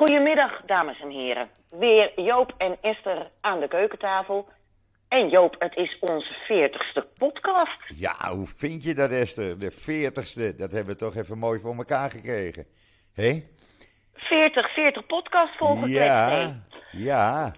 [0.00, 1.48] Goedemiddag, dames en heren.
[1.70, 4.48] Weer Joop en Esther aan de keukentafel.
[5.08, 7.78] En Joop, het is onze veertigste podcast.
[7.86, 9.58] Ja, hoe vind je dat, Esther?
[9.58, 12.66] De veertigste, dat hebben we toch even mooi voor elkaar gekregen.
[13.12, 13.42] Hé?
[14.14, 17.54] 40, 40 podcast volgens Ja, ja.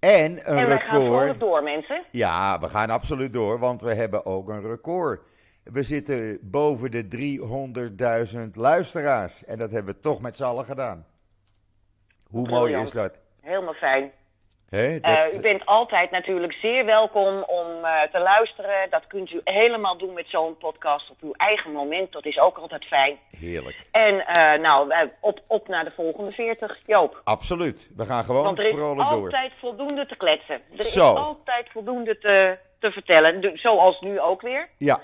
[0.00, 1.40] En een En wij gaan record.
[1.40, 2.02] door, mensen.
[2.10, 5.20] Ja, we gaan absoluut door, want we hebben ook een record.
[5.64, 9.44] We zitten boven de 300.000 luisteraars.
[9.44, 11.06] En dat hebben we toch met z'n allen gedaan.
[12.30, 13.18] Hoe mooi is dat?
[13.40, 14.12] Helemaal fijn.
[14.70, 18.90] Eh, u bent altijd natuurlijk zeer welkom om eh, te luisteren.
[18.90, 22.12] Dat kunt u helemaal doen met zo'n podcast op uw eigen moment.
[22.12, 23.18] Dat is ook altijd fijn.
[23.30, 23.86] Heerlijk.
[23.90, 27.20] En eh, nou, op, op naar de volgende 40, Joop.
[27.24, 27.90] Absoluut.
[27.96, 29.22] We gaan gewoon Want er is vrolijk door.
[29.24, 30.60] altijd voldoende te kletsen.
[30.76, 31.12] Er Zo.
[31.12, 33.58] is altijd voldoende te, te vertellen.
[33.58, 34.68] Zoals nu ook weer.
[34.78, 35.00] Ja,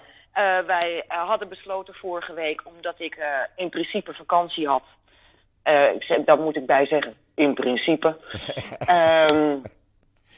[0.66, 4.82] wij hadden besloten vorige week, omdat ik in principe vakantie had.
[5.66, 8.16] Eh, ik zeg, daar moet ik bij zeggen, in principe.
[8.86, 9.56] Ehm,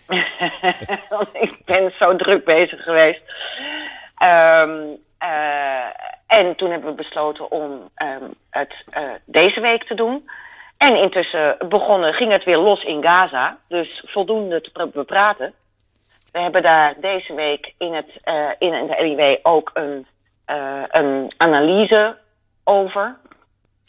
[1.09, 3.21] want ik ben zo druk bezig geweest.
[4.17, 4.81] Ehm,
[5.19, 5.85] eh,
[6.27, 10.29] en toen hebben we besloten om ehm, het eh, deze week te doen.
[10.77, 13.59] En intussen begonnen, ging het weer los in Gaza.
[13.69, 15.55] Dus voldoende te pra- bepraten.
[16.33, 20.07] We hebben daar deze week in, het, eh, in de LIW ook een,
[20.45, 22.17] eh, een analyse
[22.65, 23.17] over.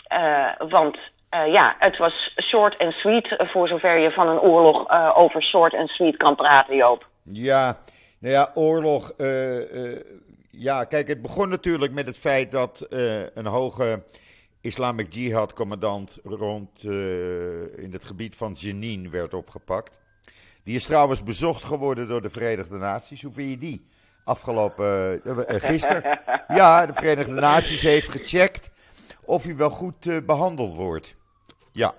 [0.07, 0.97] Eh, want
[1.29, 5.13] eh, ja, het was short en sweet, eh, voor zover je van een oorlog eh,
[5.15, 7.07] over short en sweet kan praten, Joop.
[7.23, 7.79] Ja,
[8.19, 9.13] nou ja, oorlog.
[10.51, 12.85] ja, kijk, het begon natuurlijk met het feit dat
[13.33, 14.03] een hoge
[14.61, 16.83] Islamic Jihad-commandant rond
[17.75, 20.01] in het gebied van Jenin werd opgepakt.
[20.63, 23.21] Die is trouwens bezocht geworden door de Verenigde Naties.
[23.21, 23.87] Hoe vind je die?
[24.23, 26.19] Afgelopen gisteren.
[26.47, 28.71] Ja, de Verenigde Naties heeft gecheckt
[29.29, 31.15] of hij wel goed eh, behandeld wordt.
[31.79, 31.93] Ja,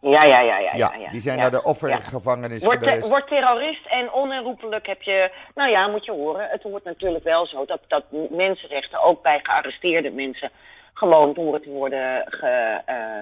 [0.00, 0.70] Ja, ja, ja, ja.
[0.74, 1.42] ja, ja, die zijn Ja.
[1.42, 3.08] naar de offergevangenis Wordt, te- geweest.
[3.08, 5.30] wordt terrorist en onherroepelijk heb je...
[5.54, 6.48] Nou ja, moet je horen.
[6.50, 10.50] Het wordt natuurlijk wel zo dat, dat mensenrechten ook bij gearresteerde mensen...
[10.94, 13.18] gewoon door te worden ge, eh,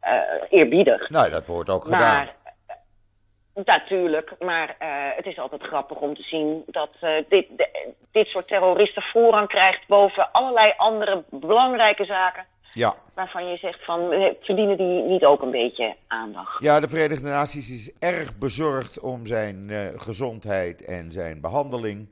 [0.00, 1.10] eh, eerbiedigd.
[1.10, 2.00] Nou, dat wordt ook gedaan.
[2.00, 2.34] Maar,
[2.66, 7.92] eh, natuurlijk, maar eh, het is altijd grappig om te zien dat eh, dit, de-
[8.12, 12.46] dit soort terroristen voorrang krijgt boven allerlei andere belangrijke zaken.
[12.74, 12.96] Ja.
[13.14, 16.62] Waarvan je zegt van, verdienen die niet ook een beetje aandacht?
[16.62, 22.08] Ja, de Verenigde Naties is erg bezorgd om zijn eh, gezondheid en zijn behandeling.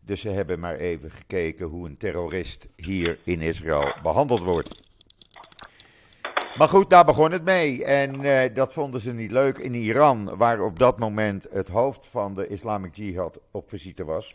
[0.00, 4.88] Dus ze hebben maar even gekeken hoe een terrorist hier in Israël behandeld wordt.
[6.56, 7.84] Maar goed, daar begon het mee.
[7.84, 12.08] En eh, dat vonden ze niet leuk in Iran, waar op dat moment het hoofd
[12.08, 14.34] van de Islamic Jihad op visite was.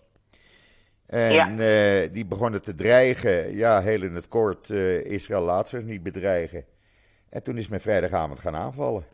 [1.07, 3.55] En eh, die begonnen te dreigen.
[3.55, 6.65] Ja, heel in het kort, eh, Israël laat zich niet bedreigen.
[7.29, 9.05] En toen is men vrijdagavond gaan aanvallen.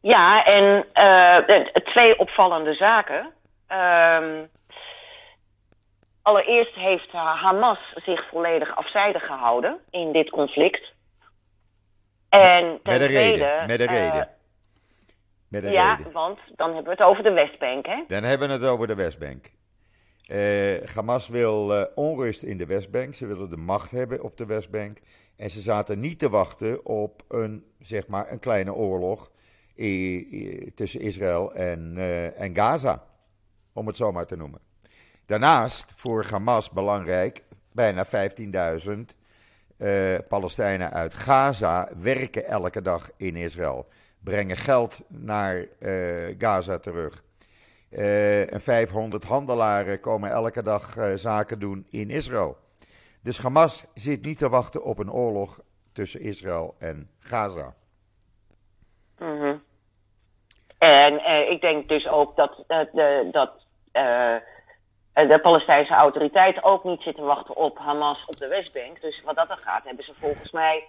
[0.00, 3.32] Ja, en eh, twee opvallende zaken.
[3.66, 4.44] Ehm,
[6.22, 10.92] allereerst heeft Hamas zich volledig afzijdig gehouden in dit conflict.
[12.28, 13.66] En ten Met een tweede, reden.
[13.66, 14.28] Met een reden.
[15.54, 16.12] Met een ja, reden.
[16.12, 18.04] want dan hebben we het over de Westbank, hè?
[18.08, 19.50] Dan hebben we het over de Westbank.
[20.26, 23.14] Eh, Hamas wil eh, onrust in de Westbank.
[23.14, 24.98] Ze willen de macht hebben op de Westbank.
[25.36, 29.30] En ze zaten niet te wachten op een, zeg maar, een kleine oorlog
[30.74, 33.04] tussen Israël en, eh, en Gaza.
[33.72, 34.60] Om het zo maar te noemen.
[35.26, 37.42] Daarnaast, voor Hamas belangrijk,
[37.72, 39.16] bijna 15.000
[39.76, 43.86] eh, Palestijnen uit Gaza werken elke dag in Israël.
[44.24, 47.22] Brengen geld naar eh, Gaza terug.
[47.90, 52.56] Eh, en 500 handelaren komen elke dag eh, zaken doen in Israël.
[53.22, 55.60] Dus Hamas zit niet te wachten op een oorlog
[55.92, 57.74] tussen Israël en Gaza.
[59.18, 59.56] Mhm.
[60.78, 61.14] En
[61.50, 63.52] ik denk dus ook dat, de, dat
[65.12, 69.00] de Palestijnse autoriteiten ook niet zitten wachten op Hamas op de Westbank.
[69.00, 70.84] Dus wat dat er gaat, hebben ze volgens mij.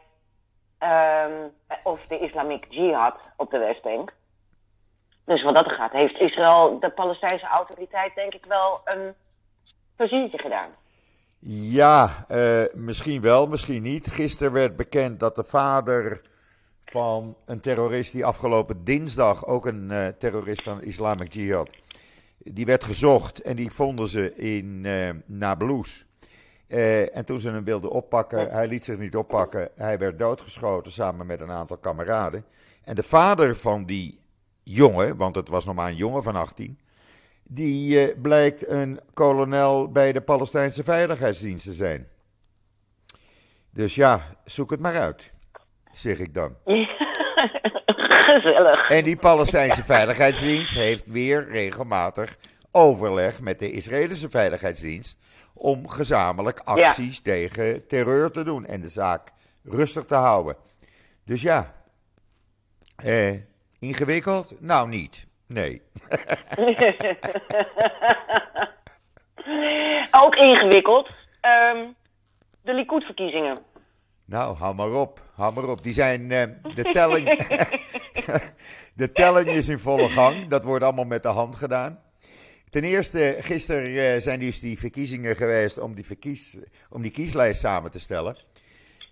[0.77, 1.47] Ehm,
[1.83, 4.13] of de Islamic Jihad op de Westbank.
[5.25, 9.13] Dus wat dat gaat, heeft Israël de Palestijnse autoriteit denk ik wel een
[9.95, 10.69] pleziertje gedaan.
[11.47, 14.07] Ja, eh, misschien wel, misschien niet.
[14.11, 16.21] Gisteren werd bekend dat de vader
[16.85, 21.69] van een terrorist die afgelopen dinsdag, ook een eh, terrorist van Islamic Jihad,
[22.37, 26.04] die werd gezocht en die vonden ze in eh Nablus.
[26.67, 29.69] Eh, en toen ze hem wilden oppakken, hij liet zich niet oppakken.
[29.75, 32.45] Hij werd doodgeschoten samen met een aantal kameraden.
[32.83, 34.19] En de vader van die
[34.63, 36.79] jongen, want het was nog maar een jongen van 18,
[37.43, 42.07] die eh, blijkt een kolonel bij de Palestijnse Veiligheidsdienst te zijn.
[43.69, 45.33] Dus ja, zoek het maar uit.
[45.91, 46.55] zeg ik dan.
[48.25, 48.89] Gezellig.
[48.89, 52.37] En die Palestijnse Veiligheidsdienst heeft weer regelmatig
[52.71, 55.17] overleg met de Israëlische Veiligheidsdienst
[55.65, 59.31] om gezamenlijk acties tegen terreur te doen en de zaak
[59.63, 60.55] rustig te houden.
[61.23, 61.73] Dus ja,
[62.95, 63.33] eh,
[63.79, 64.61] ingewikkeld?
[64.61, 65.27] Nou niet.
[65.47, 65.81] Nee.
[70.11, 71.09] Ook ingewikkeld.
[71.41, 71.87] Ehm,
[72.61, 73.57] de Likud-verkiezingen.
[74.25, 75.19] Nou, hou maar op.
[75.35, 75.83] Hou maar op.
[75.83, 77.45] Die zijn, eh, de, telling,
[79.01, 80.47] de telling is in volle gang.
[80.47, 82.04] Dat wordt allemaal met de hand gedaan.
[82.75, 87.59] Ten eerste, gisteren uh, zijn dus die verkiezingen geweest om die, verkies, om die kieslijst
[87.59, 88.37] samen te stellen.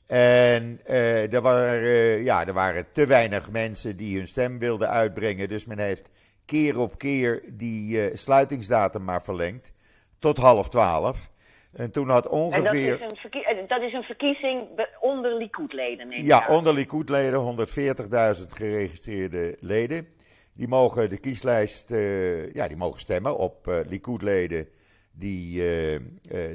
[0.07, 5.49] En uh, er, waren, ja, er waren te weinig mensen die hun stem wilden uitbrengen.
[5.49, 6.09] Dus men heeft
[6.45, 9.73] keer op keer die sluitingsdatum maar verlengd
[10.19, 11.29] tot half twaalf.
[11.73, 13.01] En toen had ongeveer.
[13.01, 14.67] En dat, is een dat is een verkiezing
[14.99, 16.23] onder Likud-leden.
[16.23, 20.07] Ja, onder Likud-leden, 140.000 geregistreerde leden.
[20.53, 24.67] Die mogen de kieslijst, uh, ja, die mogen stemmen op uh, Likud-leden
[25.11, 25.99] die uh,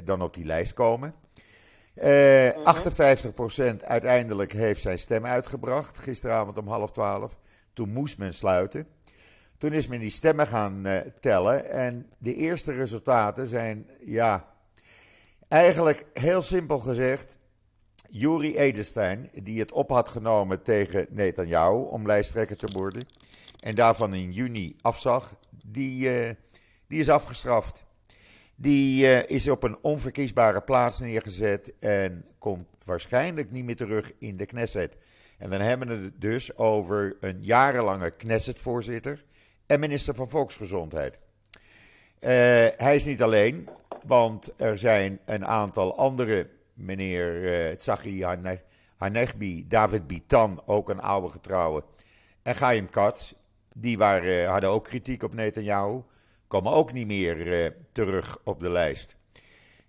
[0.03, 1.13] dan op die lijst komen.
[1.95, 3.75] Uh, -hmm.
[3.81, 7.37] 58% uiteindelijk heeft zijn stem uitgebracht, gisteravond om half twaalf.
[7.73, 8.87] Toen moest men sluiten.
[9.57, 14.49] Toen is men die stemmen gaan tellen en de eerste resultaten zijn, ja,
[15.49, 17.37] Eigenlijk heel simpel gezegd,
[18.09, 23.07] Juri Edelstein, die het op had genomen tegen Netanyahu om lijsttrekker te worden,
[23.59, 25.35] en daarvan in juni afzag,
[25.65, 26.29] die, uh,
[26.87, 27.83] die is afgestraft.
[28.55, 34.37] Die uh, is op een onverkiesbare plaats neergezet en komt waarschijnlijk niet meer terug in
[34.37, 34.95] de Knesset.
[35.37, 39.23] En dan hebben we het dus over een jarenlange Knesset-voorzitter
[39.65, 41.13] en minister van Volksgezondheid.
[41.13, 42.29] Uh,
[42.77, 43.69] hij is niet alleen.
[44.05, 48.23] Want er zijn een aantal andere, meneer uh, Tsachi
[48.97, 51.83] Hanegbi, David Bitan, ook een oude getrouwe,
[52.43, 53.33] en Chaim Katz,
[53.73, 56.01] die waren, hadden ook kritiek op Netanyahu,
[56.47, 59.15] komen ook niet meer uh, terug op de lijst.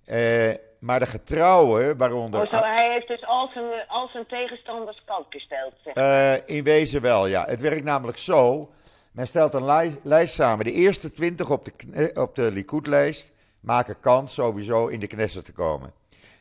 [0.06, 2.40] Uh, maar de getrouwen, waaronder...
[2.40, 7.00] Oh, zo, hij heeft dus al zijn, al zijn tegenstanders kant gesteld, zeg In wezen
[7.00, 7.44] wel, ja.
[7.44, 8.70] Het werkt namelijk zo,
[9.12, 10.64] men stelt een lijst, lijst samen.
[10.64, 15.52] De eerste twintig op de, op de Likud-lijst maken kans sowieso in de Knesset te
[15.52, 15.92] komen.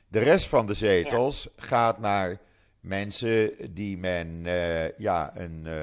[0.07, 2.37] De rest van de zetels gaat naar
[2.79, 5.81] mensen die men uh, ja, een, uh,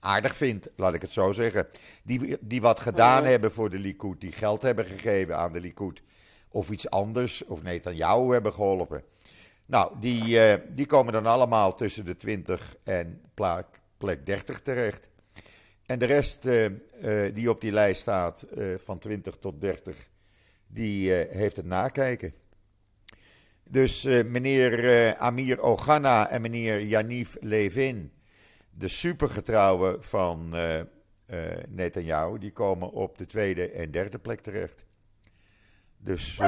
[0.00, 1.66] aardig vindt, laat ik het zo zeggen.
[2.02, 6.02] Die, die wat gedaan hebben voor de Likud, die geld hebben gegeven aan de Likud.
[6.48, 7.60] Of iets anders, of
[7.92, 9.02] jou hebben geholpen.
[9.66, 13.66] Nou, die, uh, die komen dan allemaal tussen de 20 en plek,
[13.98, 15.08] plek 30 terecht.
[15.86, 16.42] En de rest
[17.34, 18.46] die op die lijst staat,
[18.76, 20.08] van 20 tot 30,
[20.66, 22.34] die heeft het nakijken.
[23.64, 28.12] Dus meneer Amir Ogana en meneer Yaniv Levin,
[28.78, 30.54] de supergetrouwen van
[31.68, 34.86] Netanyahu, die komen op de tweede en derde plek terecht.
[35.98, 36.40] Dus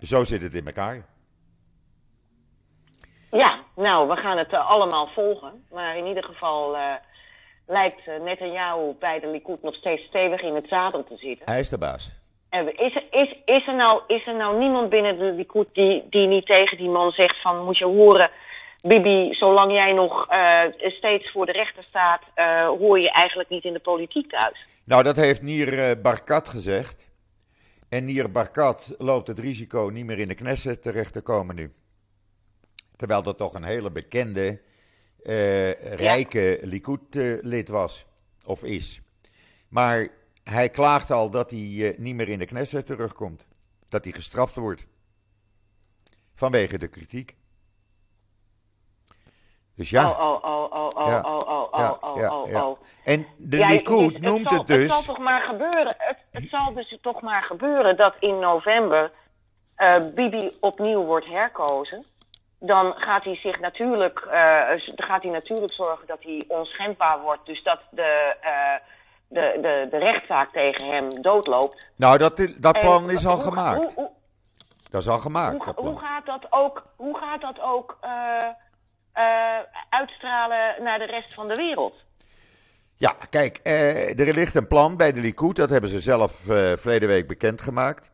[0.00, 1.06] zo zit het in elkaar.
[3.30, 5.64] Ja, nou, we gaan het allemaal volgen.
[5.70, 6.76] Maar in ieder geval
[7.66, 11.50] lijkt Netanyahu bij de Likud nog steeds stevig in het zadel te zitten.
[11.50, 12.22] Hij is de baas.
[12.50, 16.46] Is, is, is, er nou, is er nou niemand binnen de Likud die, die niet
[16.46, 18.30] tegen die man zegt van moet je horen,
[18.88, 23.64] Bibi, zolang jij nog uh, steeds voor de rechter staat, uh, hoor je eigenlijk niet
[23.64, 24.66] in de politiek thuis?
[24.84, 27.06] Nou, dat heeft Nier uh, Barkat gezegd.
[27.88, 31.72] En Nier Barkat loopt het risico niet meer in de Knesset terecht te komen nu.
[32.96, 34.60] Terwijl dat toch een hele bekende,
[35.94, 36.66] rijke ja.
[36.66, 38.06] Likud-lid was,
[38.44, 39.00] of is.
[39.68, 40.08] Maar
[40.42, 43.46] hij klaagt al dat hij niet meer in de Knesset terugkomt.
[43.88, 44.86] Dat hij gestraft wordt.
[46.34, 47.34] Vanwege de kritiek.
[49.76, 50.10] Dus ja.
[50.10, 51.20] Oh, oh, oh, oh, oh, ja.
[51.20, 52.78] oh, oh, oh, ja, oh, oh, ja, oh.
[53.04, 54.82] En de ja, Likud het, noemt het, zal, het dus...
[54.82, 55.94] Het zal toch maar gebeuren.
[55.98, 59.10] Het, het zal dus toch maar gebeuren dat in november
[59.78, 62.04] uh, Bibi opnieuw wordt herkozen.
[62.58, 64.32] Dan gaat hij zich natuurlijk, uh,
[64.96, 67.46] gaat hij natuurlijk zorgen dat hij onschendbaar wordt.
[67.46, 68.36] Dus dat de
[69.34, 71.86] de, de, de rechtszaak tegen hem doodloopt.
[71.96, 73.94] Nou, dat, dat plan is al gemaakt.
[73.94, 74.10] Hoe,
[74.90, 75.72] dat is al gemaakt.
[75.76, 78.10] Hoe, gaat dat ook, hoe gaat dat ook uh,
[79.90, 81.94] uitstralen naar de rest van de wereld?
[82.96, 85.56] Ja, kijk, uh, er ligt een plan bij de Likud.
[85.56, 86.32] Dat hebben ze zelf
[86.76, 88.10] verleden week bekendgemaakt.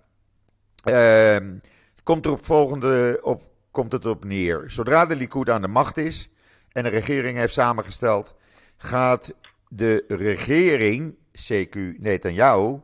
[0.85, 1.59] Ehm,
[2.03, 4.65] komt er op volgende op, komt het op neer.
[4.67, 6.31] Zodra de Likud aan de macht is
[6.73, 8.35] en de regering heeft samengesteld,
[8.77, 9.35] gaat
[9.69, 12.81] de regering, CQ Netanyahu,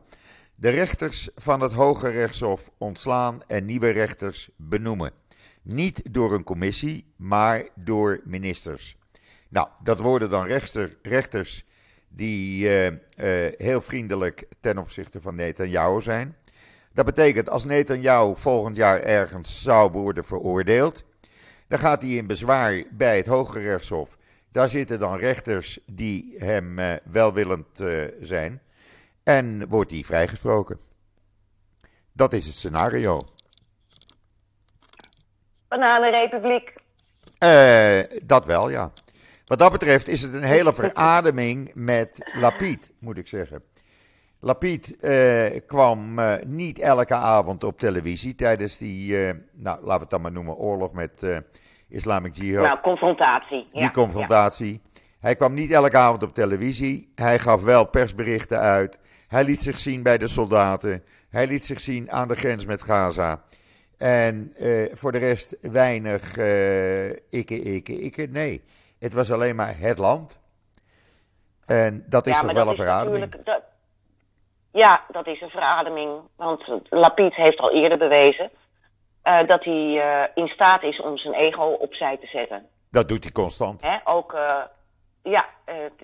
[0.55, 5.11] de rechters van het Hoge Rechtshof ontslaan en nieuwe rechters benoemen.
[5.69, 8.97] Niet door een commissie, maar door ministers.
[9.49, 11.65] Nou, dat worden dan rechter, rechters
[12.07, 12.93] die uh, uh,
[13.57, 16.35] heel vriendelijk ten opzichte van Netanyahu zijn.
[16.93, 21.03] Dat betekent als Netanyahu volgend jaar ergens zou worden veroordeeld,
[21.67, 24.17] dan gaat hij in bezwaar bij het Hoge Rechtshof.
[24.51, 27.83] Daar zitten dan rechters die hem uh, welwillend
[28.21, 28.61] zijn.
[29.23, 30.79] En wordt hij vrijgesproken.
[32.11, 33.35] Dat is het scenario.
[35.67, 36.73] Bananenrepubliek.
[37.43, 38.91] Uh, dat wel, ja.
[39.45, 43.63] Wat dat betreft is het een hele verademing met Lapid, moet ik zeggen.
[44.39, 49.15] Lapid uh, kwam uh, niet elke avond op televisie tijdens die,
[49.53, 51.41] nou, laten we het dan maar noemen, oorlog met
[51.89, 52.65] Islamic Jihad.
[52.65, 53.67] Nou, confrontatie.
[53.71, 54.81] Die confrontatie.
[54.83, 55.01] Ja.
[55.19, 57.11] Hij kwam niet elke avond op televisie.
[57.15, 58.99] Hij gaf wel persberichten uit.
[59.27, 61.03] Hij liet zich zien bij de soldaten.
[61.29, 63.41] Hij liet zich zien aan de grens met Gaza.
[63.97, 68.27] En uh, voor de rest weinig uh, ikke, ikke, ikke.
[68.31, 68.63] Nee,
[68.99, 70.39] het was alleen maar het land.
[71.65, 73.43] En dat is ja, toch wel een verademing?
[73.43, 73.61] Dat,
[74.71, 76.19] ja, dat is een verademing.
[76.35, 78.51] Want Lapid heeft al eerder bewezen
[79.23, 82.65] uh, dat hij in staat is om zijn ego opzij te zetten.
[82.91, 83.81] Dat doet hij constant.
[83.81, 83.97] Hè?
[84.03, 84.37] Ook,
[85.23, 85.45] ja,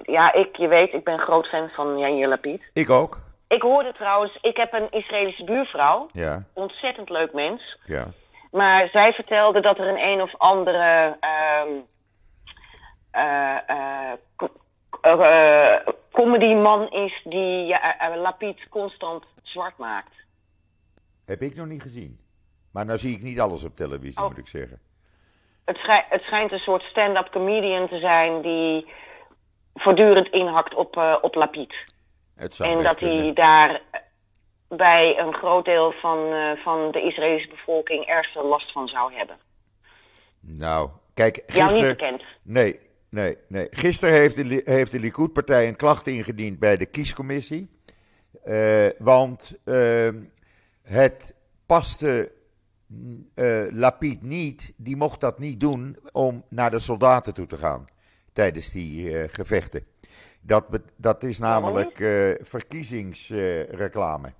[0.02, 2.62] ja ik, je weet, ik ben groot fan van Yair Lapid.
[2.74, 3.20] Ik ook.
[3.54, 6.08] Ik hoorde trouwens, ik heb een Israëlische buurvrouw.
[6.12, 6.44] Ja.
[6.54, 7.78] Ontzettend leuk mens.
[7.86, 8.08] Ja.
[8.52, 11.18] Maar zij vertelde dat er een een of andere
[11.66, 11.86] um,
[13.16, 13.58] uh,
[15.06, 15.76] uh,
[16.12, 17.76] comedyman is die
[18.16, 20.14] Lapid constant zwart maakt.
[21.26, 22.20] Heb ik nog niet gezien.
[22.72, 24.28] Maar nou zie ik niet alles op televisie, oh.
[24.28, 24.80] moet ik zeggen.
[25.66, 28.88] Het, schij het schijnt een soort stand-up comedian te zijn die
[29.74, 31.93] voortdurend inhakt op, op Lapid
[32.44, 33.82] en dat hij daar
[34.68, 39.14] bij een groot deel van, uh, van de Israëlische bevolking erg veel last van zou
[39.14, 39.38] hebben.
[40.40, 41.68] Nou, kijk, gisteren...
[41.68, 42.24] Jou niet bekend?
[42.42, 43.68] Nee, nee, nee.
[43.72, 47.70] Gisteren heeft de, heeft de Likud-partij een klacht ingediend bij de kiescommissie.
[48.46, 50.10] Uh, want uh,
[50.82, 51.36] het
[51.66, 52.32] paste
[53.70, 57.88] Lapid niet, die mocht dat niet doen om naar de soldaten toe te gaan
[58.34, 59.86] tijdens die gevechten.
[60.46, 64.34] Dat, dat is namelijk uh, verkiezingsreclame.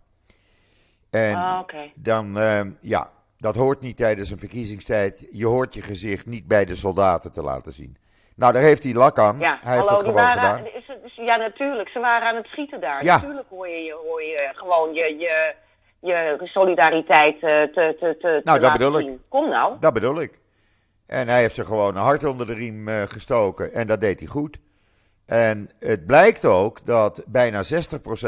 [1.10, 1.92] en ah, okay.
[1.96, 5.28] dan, uh, ja, dat hoort niet tijdens een verkiezingstijd.
[5.32, 7.98] Je hoort je gezicht niet bij de soldaten te laten zien.
[8.36, 9.40] Nou, daar heeft hij lak aan.
[9.40, 10.66] Ja, hij heeft hallo, het gewoon gedaan.
[10.66, 11.90] Is, ja, natuurlijk.
[11.90, 13.04] Ze waren aan het schieten daar.
[13.04, 13.16] Ja.
[13.16, 15.56] Natuurlijk hoor je, hoor je gewoon je, je,
[16.00, 19.10] je solidariteit uh, te, te, te Nou, dat bedoel zien.
[19.10, 19.20] ik.
[19.28, 19.76] Kom nou.
[19.80, 20.40] Dat bedoel ik.
[21.08, 23.74] En hij heeft ze gewoon een hart onder de riem uh, gestoken.
[23.74, 24.60] En dat deed hij goed.
[25.26, 27.66] En het blijkt ook dat bijna 60%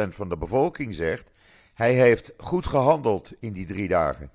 [0.10, 1.32] van de bevolking zegt:
[1.74, 4.32] hij heeft goed gehandeld in die drie dagen.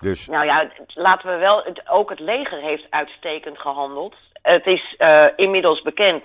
[0.00, 0.26] Dus...
[0.28, 4.14] Nou ja, laten we wel, ook het leger heeft uitstekend gehandeld.
[4.42, 6.22] Het is uh, inmiddels bekend.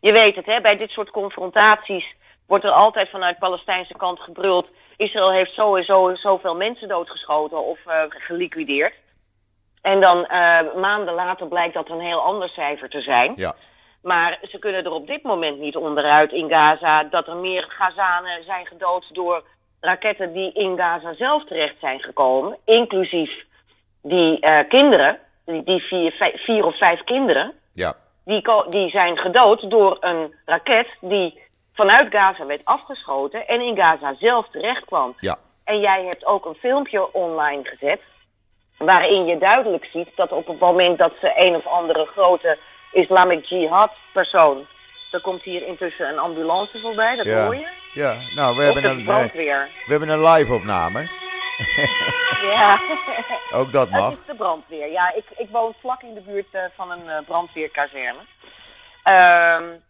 [0.00, 2.14] Je weet het, hè, bij dit soort confrontaties
[2.46, 4.68] wordt er altijd vanuit Palestijnse kant gebruld.
[4.96, 8.94] Israël heeft sowieso zoveel mensen doodgeschoten of uh, geliquideerd.
[9.82, 13.32] En dan uh, maanden later blijkt dat een heel ander cijfer te zijn.
[13.36, 13.54] Ja.
[14.02, 18.44] Maar ze kunnen er op dit moment niet onderuit in Gaza dat er meer Gazanen
[18.44, 19.44] zijn gedood door
[19.80, 22.56] raketten die in Gaza zelf terecht zijn gekomen.
[22.64, 23.44] Inclusief
[24.02, 27.52] die uh, kinderen, die, die vier, vijf, vier, of vijf kinderen.
[27.72, 27.94] Ja.
[28.24, 31.40] Die, die zijn gedood door een raket die
[31.72, 35.14] vanuit Gaza werd afgeschoten en in Gaza zelf terecht kwam.
[35.16, 35.38] Ja.
[35.64, 38.00] En jij hebt ook een filmpje online gezet
[38.84, 42.58] waarin je duidelijk ziet dat op het moment dat ze een of andere grote
[42.92, 44.66] Islamic Jihad persoon,
[45.10, 47.44] er komt hier intussen een ambulance voorbij, dat ja.
[47.44, 47.68] hoor je?
[47.92, 49.68] Ja, nou we of hebben, een, brandweer.
[49.86, 51.10] we hebben een live opname.
[52.52, 52.80] ja.
[53.58, 54.10] Ook dat mag.
[54.10, 54.90] Het is de brandweer.
[54.90, 58.20] Ja, ik, ik woon vlak in de buurt uh, van een uh, brandweerkazerne.
[59.04, 59.82] Um,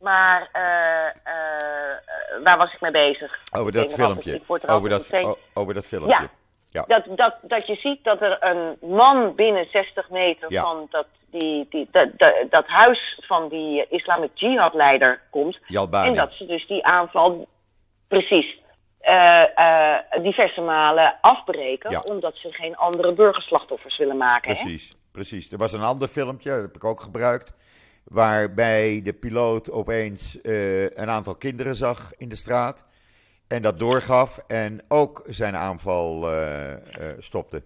[0.00, 3.38] maar uh, waar was ik mee bezig?
[3.52, 4.40] Over dat filmpje.
[4.46, 5.12] Over dat,
[5.54, 6.10] over dat filmpje.
[6.10, 6.30] Ja.
[6.70, 6.84] Ja.
[6.86, 10.62] Dat, dat, dat je ziet dat er een man binnen 60 meter Ja.
[10.62, 15.58] van dat, die, die, dat, dat, dat huis van die Islamic Jihad-leider komt.
[15.66, 16.08] Jalbani.
[16.08, 17.48] En dat ze dus die aanval,
[18.08, 18.58] precies,
[19.00, 21.90] eh, eh, diverse malen afbreken.
[21.90, 22.00] Ja.
[22.00, 24.56] Omdat ze geen andere burgerslachtoffers willen maken.
[24.56, 24.62] Hè?
[24.62, 25.52] Precies, precies.
[25.52, 27.52] Er was een ander filmpje, dat heb ik ook gebruikt.
[28.04, 32.84] Waarbij de piloot opeens eh, een aantal kinderen zag in de straat.
[33.50, 36.78] En dat doorgaf en ook zijn aanval eh, eh,
[37.18, 37.62] stopte.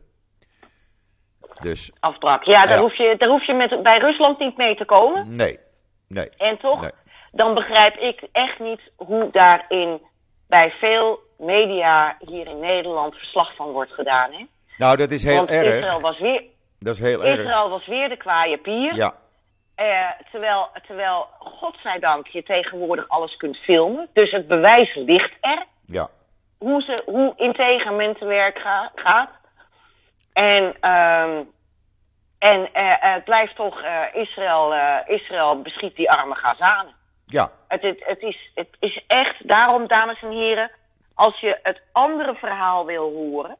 [1.60, 2.44] Dus Afbrak.
[2.44, 2.82] Ja, daar Ja.
[2.82, 5.36] hoef je, daar hoef je met, bij Rusland niet mee te komen.
[5.36, 5.58] nee,
[6.08, 6.28] nee.
[6.36, 6.90] En toch, Nee.
[7.32, 10.00] dan begrijp ik echt niet hoe daarin
[10.48, 14.32] bij veel media hier in Nederland verslag van wordt gedaan.
[14.32, 14.46] Hè?
[14.78, 15.74] Nou, dat is heel Want erg.
[15.78, 16.42] Israël was weer.
[16.78, 17.38] Dat is heel erg.
[17.38, 18.94] Israël was weer de kwaaie pier.
[18.94, 19.14] Ja,
[19.74, 24.08] Eh, terwijl, terwijl, godzijdank, je tegenwoordig alles kunt filmen.
[24.12, 25.64] Dus het bewijs ligt er.
[25.86, 26.08] Ja,
[26.58, 29.30] Hoe, ze, hoe integer men te werk ga- gaat.
[30.32, 31.42] En, ehm,
[32.38, 36.94] en eh, het blijft toch, eh, Israël, eh, Israël beschiet die arme Gazanen.
[37.26, 40.70] ja, Het, het, het, is, het is echt, daarom dames en heren,
[41.14, 43.56] als je het andere verhaal wil horen,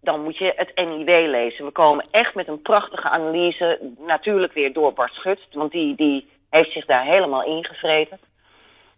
[0.00, 1.64] dan moet je het NIW lezen.
[1.64, 6.30] We komen echt met een prachtige analyse, natuurlijk weer door Bart Schut, want die, die
[6.50, 8.20] heeft zich daar helemaal ingevreten.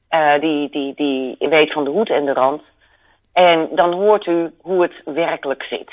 [0.09, 2.62] Eh, die, die, die weet van de hoed en de rand.
[3.33, 5.91] En dan hoort u hoe het werkelijk zit.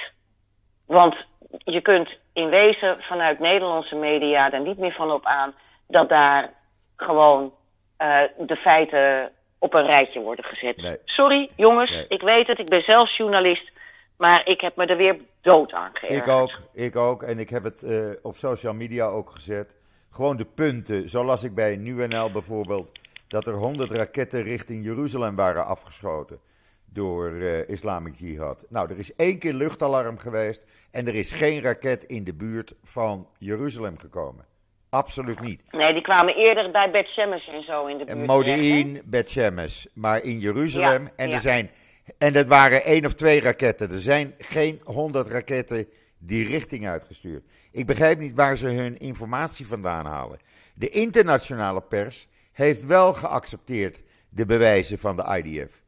[0.85, 1.15] Want
[1.49, 5.53] je kunt in wezen vanuit Nederlandse media er niet meer van op aan
[5.87, 6.53] dat daar
[6.95, 7.53] gewoon
[7.97, 10.77] eh, de feiten op een rijtje worden gezet.
[10.81, 10.97] Nee.
[11.05, 12.05] Sorry jongens, Nee.
[12.07, 13.71] ik weet het, ik ben zelf journalist,
[14.17, 16.25] maar ik heb me er weer dood aan geërgerd.
[16.25, 17.23] ik ook, ik ook.
[17.23, 19.75] En ik heb het eh, op social media ook gezet.
[20.09, 21.09] Gewoon de punten.
[21.09, 22.91] Zo las ik bij NuNL bijvoorbeeld
[23.27, 26.39] dat er 100 raketten richting Jeruzalem waren afgeschoten
[26.85, 28.65] door eh Islamic Jihad.
[28.69, 32.73] Nou, er is één keer luchtalarm geweest en er is geen raket in de buurt
[32.83, 34.45] van Jeruzalem gekomen.
[34.89, 35.61] Absoluut niet.
[35.71, 38.17] Nee, die kwamen eerder bij Beth Shemesh en zo in de buurt.
[38.17, 38.25] En?
[38.25, 41.03] Modi'in, Bet Shemesh, maar in Jeruzalem.
[41.03, 41.33] Ja, en, ja.
[41.33, 41.71] er zijn,
[42.17, 43.91] en dat waren één of twee raketten.
[43.91, 47.43] Er zijn geen honderd raketten die richting uitgestuurd.
[47.71, 50.39] Ik begrijp niet waar ze hun informatie vandaan halen.
[50.73, 55.83] De internationale pers heeft wel geaccepteerd de bewijzen van de IDF.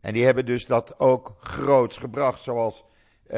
[0.00, 2.84] En die hebben dus dat ook groots gebracht, zoals
[3.26, 3.36] eh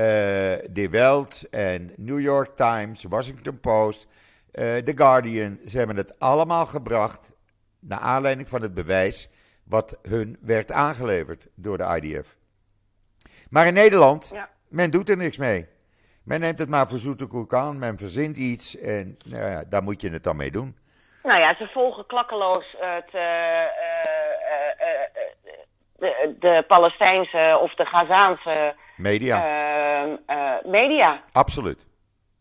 [0.70, 4.06] De Welt en New York Times, Washington Post,
[4.50, 5.58] eh The Guardian.
[5.66, 7.32] Ze hebben het allemaal gebracht
[7.80, 9.28] naar aanleiding van het bewijs
[9.64, 12.36] wat hun werd aangeleverd door de IDF.
[13.50, 14.50] Maar in Nederland, Ja.
[14.68, 15.66] men doet er niks mee.
[16.22, 19.82] Men neemt het maar voor zoete koek aan, men verzint iets en nou ja, daar
[19.82, 20.76] moet je het dan mee doen.
[21.22, 23.68] Nou ja, ze volgen klakkeloos het, eh, eh,
[24.78, 25.52] eh, eh,
[25.98, 31.22] de, de Palestijnse of de Gazaanse Media, ehm, eh, media.
[31.32, 31.86] absoluut.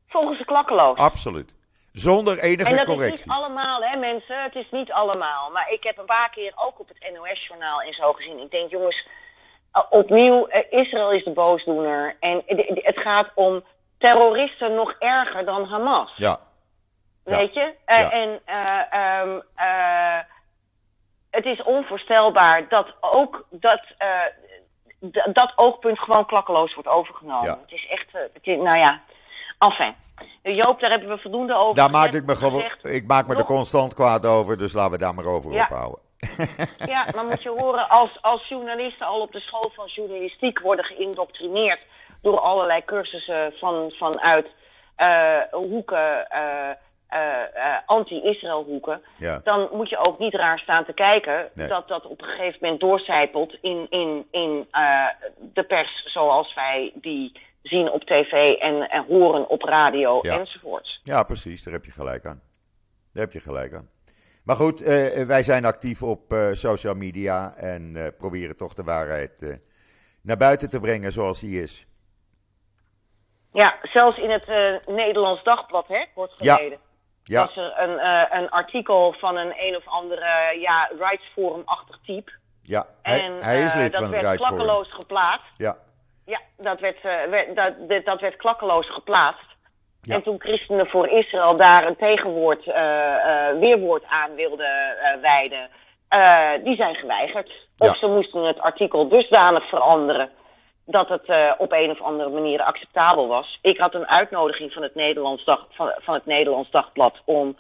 [0.08, 0.98] Volgen ze klakkeloos.
[0.98, 1.56] Absoluut.
[1.94, 3.26] Zonder enige en dat is correctie.
[3.26, 4.44] niet allemaal, hè mensen.
[4.44, 5.50] Het is niet allemaal.
[5.52, 8.40] Maar ik heb een paar keer ook op het NOS-journaal en zo gezien.
[8.40, 9.08] Ik denk, jongens,
[9.90, 12.16] opnieuw, Israël is de boosdoener.
[12.20, 13.64] En het gaat om
[13.98, 16.14] terroristen nog erger dan Hamas.
[16.16, 16.40] Ja.
[17.36, 17.74] Weet je?
[17.86, 18.14] Eh.
[18.14, 20.20] En eh, ehm, eh,
[21.30, 23.82] het is onvoorstelbaar dat ook dat,
[25.34, 27.50] dat oogpunt gewoon klakkeloos wordt overgenomen.
[27.50, 29.02] Het is echt, het is, nou ja,
[29.60, 29.96] enfin.
[30.42, 33.44] Joop, daar hebben we voldoende over daar maak ik me gewoon, ik maak me er
[33.44, 35.64] constant kwaad over, dus laten we daar maar over Ja.
[35.64, 36.00] ophouden.
[36.94, 40.86] Ja, maar moet je horen, als, als journalisten al op de school van journalistiek worden
[40.86, 41.80] geïndoctrineerd
[42.22, 44.48] door allerlei cursussen van, vanuit
[45.52, 46.28] hoeken,
[47.86, 49.42] anti-Israël hoeken, Ja.
[49.44, 51.68] dan moet je ook niet raar staan te kijken Nee.
[51.68, 55.06] dat dat op een gegeven moment doorcijpelt in, in, in eh,
[55.54, 60.40] de pers zoals wij die zien op tv en, en horen op radio Ja.
[60.40, 61.00] enzovoorts.
[61.04, 62.42] Ja, precies, daar heb je gelijk aan.
[63.14, 63.90] Daar heb je gelijk aan.
[64.44, 68.84] Maar goed, eh, wij zijn actief op eh, social media en eh, proberen toch de
[68.84, 69.54] waarheid eh,
[70.22, 71.86] naar buiten te brengen zoals die is.
[73.54, 76.56] Ja, zelfs in het eh, Nederlands Dagblad, hè, kort Ja.
[76.56, 76.78] geleden.
[76.80, 76.87] Ja,
[77.28, 82.32] was er een, eh, een artikel van een een of andere ja, rights forum-achtig type.
[82.64, 82.86] ja.
[83.02, 85.58] Hij, En hij is eh, lid dat van het werd klakkeloos geplaatst.
[85.58, 85.78] Ja,
[86.26, 89.46] Ja, dat werd, eh, werd- dat, dat, werd klakkeloos geplaatst.
[90.02, 90.16] Ja.
[90.16, 92.66] En toen Christenen voor Israël daar een tegenwoord,
[93.60, 95.70] weerwoord aan wilden wijden,
[96.08, 97.52] eh, die zijn geweigerd.
[97.78, 97.96] Of Ja.
[97.96, 100.30] ze moesten het artikel dusdanig veranderen
[100.90, 103.60] dat het eh, op een of andere manier acceptabel was.
[103.62, 107.58] Ik had een uitnodiging van het, Nederlands Dag, van, van het Nederlands Dagblad om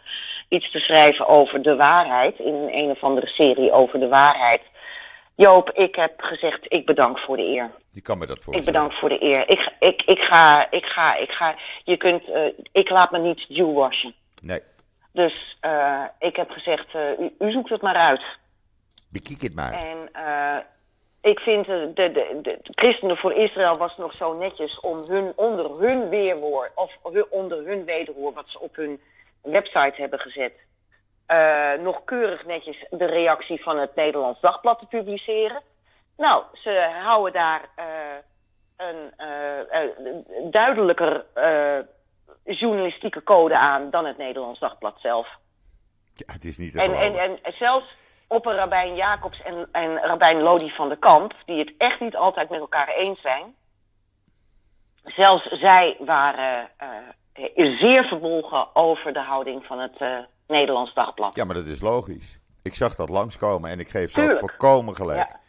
[0.49, 2.39] iets te schrijven over de waarheid.
[2.39, 4.61] In een, een of andere serie over de waarheid.
[5.35, 7.71] Joop, ik heb gezegd, ik bedank voor de eer.
[7.91, 8.73] die kan me dat Ik voorstellen.
[8.73, 9.49] bedank voor de eer.
[9.49, 11.55] Ik, ik, ik ga, ik ga, ik ga.
[11.83, 14.13] Je kunt, eh, ik laat me niet Jewwashen.
[14.41, 14.61] Nee,
[15.11, 18.23] Dus eh, ik heb gezegd, u, u zoekt het maar uit.
[19.09, 19.73] bekijk het maar.
[19.73, 20.09] En
[21.21, 25.03] ik vind, eh, de, de, de, de Christenen voor Israël was nog zo netjes om
[25.07, 26.97] hun, onder hun weerwoord, of
[27.29, 29.01] onder hun wederhoor, wat ze op hun
[29.41, 30.53] website hebben gezet,
[31.25, 35.61] eh, nog keurig netjes de reactie van het Nederlands Dagblad te publiceren.
[36.17, 37.85] Nou, ze houden daar eh,
[38.75, 41.25] een duidelijker
[42.43, 45.27] journalistieke code aan dan het Nederlands Dagblad zelf.
[46.13, 50.69] Ja, het is niet En, en zelfs op een Rabijn Jacobs en, en Rabijn Lodi
[50.69, 53.55] van der Kamp, die het echt niet altijd met elkaar eens zijn.
[55.03, 56.87] Zelfs zij waren eh,
[57.55, 61.35] is zeer verbolgen over de houding van het uh, Nederlands Dagblad.
[61.35, 62.39] Ja, maar dat is logisch.
[62.61, 65.29] Ik zag dat langskomen en ik geef ze ook volkomen gelijk.
[65.29, 65.39] Ja.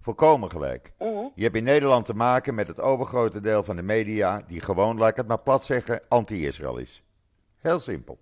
[0.00, 0.92] Volkomen gelijk.
[0.98, 1.24] Mhm.
[1.34, 4.98] Je hebt in Nederland te maken met het overgrote deel van de media die gewoon,
[4.98, 7.02] laat ik het maar plat zeggen, anti-Israël is.
[7.60, 8.18] Heel simpel.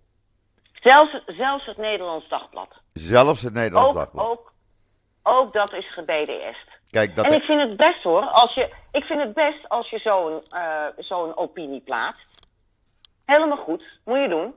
[0.85, 2.81] Zelfs, zelfs het Nederlands Dagblad.
[2.93, 4.27] Zelfs het Nederlands Dagblad.
[4.27, 4.53] Ook,
[5.23, 6.55] ook dat is gebeden
[6.91, 9.91] Kijk, dat en ik vind het best hoor, als je, ik vind het best als
[9.91, 12.27] je zo'n uh, zo'n opinie plaatst.
[13.25, 14.55] Helemaal goed, moet je doen.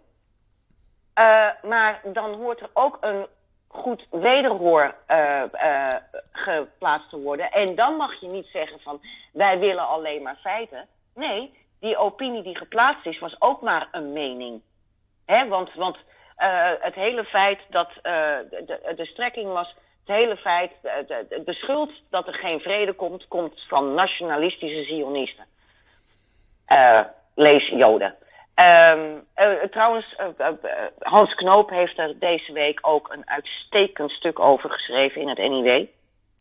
[1.19, 3.27] Uh, maar dan hoort er ook een
[3.67, 5.87] goed wederhoor uh, uh,
[6.31, 7.51] geplaatst te worden.
[7.51, 9.01] En dan mag je niet zeggen van
[9.33, 10.87] wij willen alleen maar feiten.
[11.13, 14.61] Nee, die opinie die geplaatst is, was ook maar een mening.
[15.25, 15.47] Hè?
[15.47, 15.97] Want, want
[16.39, 19.75] uh, het hele feit dat de, de, de, strekking was.
[20.05, 24.83] Het hele feit, de, de, de, schuld dat er geen vrede komt, komt van nationalistische
[24.83, 25.45] Zionisten.
[27.35, 28.15] lees Joden.
[28.59, 29.13] Uh,
[29.71, 30.15] trouwens,
[30.99, 35.85] Hans Knoop heeft er deze week ook een uitstekend stuk over geschreven in het NIW.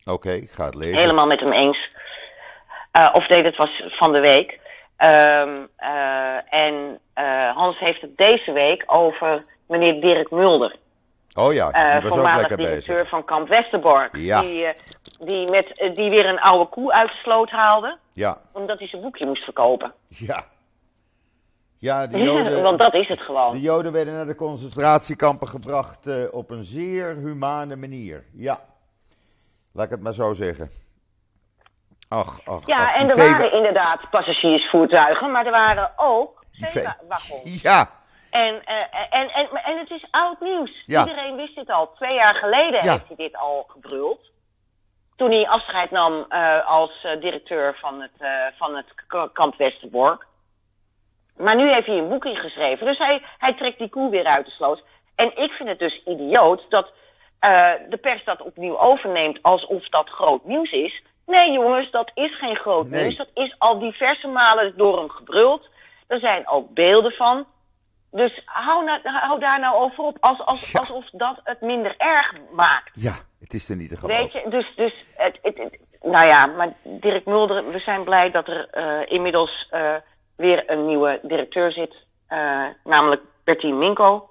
[0.05, 0.97] Oké, ik ga het lezen.
[0.97, 1.89] Helemaal met hem eens.
[3.13, 4.59] of nee, dat was van de week.
[4.97, 5.69] Um,
[6.49, 6.99] en
[7.53, 10.75] Hans heeft het deze week over meneer Dirk Mulder.
[11.33, 13.09] Oh ja, die was voormalig ook lekker directeur bezig.
[13.09, 14.17] van Kamp Westerbork.
[14.17, 14.41] Ja.
[14.41, 14.73] Die,
[15.19, 17.97] die, met, die weer een oude koe uit de sloot haalde.
[18.13, 18.37] Ja.
[18.51, 19.93] Omdat hij zijn boekje moest verkopen.
[20.07, 20.43] Ja.
[21.77, 23.51] Ja, de Joden, want dat is het gewoon.
[23.51, 28.23] De Joden werden naar de concentratiekampen gebracht op een zeer humane manier.
[28.33, 28.59] Ja,
[29.73, 30.69] laat ik het maar zo zeggen.
[32.07, 37.61] Ach, ach, ja, ach, en er waren inderdaad passagiersvoertuigen, maar er waren ook zeewagons.
[37.61, 37.89] Ja.
[38.37, 40.83] En, uh, en, en, en het is oud nieuws.
[40.85, 40.99] Ja.
[40.99, 41.91] Iedereen wist dit al.
[41.93, 42.91] Twee jaar geleden ja.
[42.91, 44.31] heeft hij dit al gebruld.
[45.15, 48.85] Toen hij afscheid nam uh, als directeur van het, van het
[49.33, 50.25] kamp Westerbork.
[51.37, 52.85] Maar nu heeft hij een boekje geschreven.
[52.85, 54.83] Dus hij, hij trekt die koe weer uit de sloot.
[55.15, 56.91] En ik vind het dus idioot dat
[57.89, 61.03] de pers dat opnieuw overneemt alsof dat groot nieuws is.
[61.25, 63.15] Nee jongens, dat is geen groot nieuws.
[63.15, 65.69] Dat is al diverse malen door hem gebruld.
[66.07, 67.45] Er zijn ook beelden van.
[68.11, 70.17] Dus hou, na, hou daar nou over op.
[70.19, 73.01] Als, als, Alsof dat het minder erg maakt.
[73.01, 74.23] Ja, het is er niet te geloven.
[74.23, 78.47] Weet je, dus, dus het, het, nou ja, maar Dirk Mulder, we zijn blij dat
[78.47, 79.67] er uh, inmiddels...
[79.71, 79.95] Uh,
[80.37, 81.95] weer een nieuwe directeur zit,
[82.29, 84.29] uh, namelijk Bertien Minko.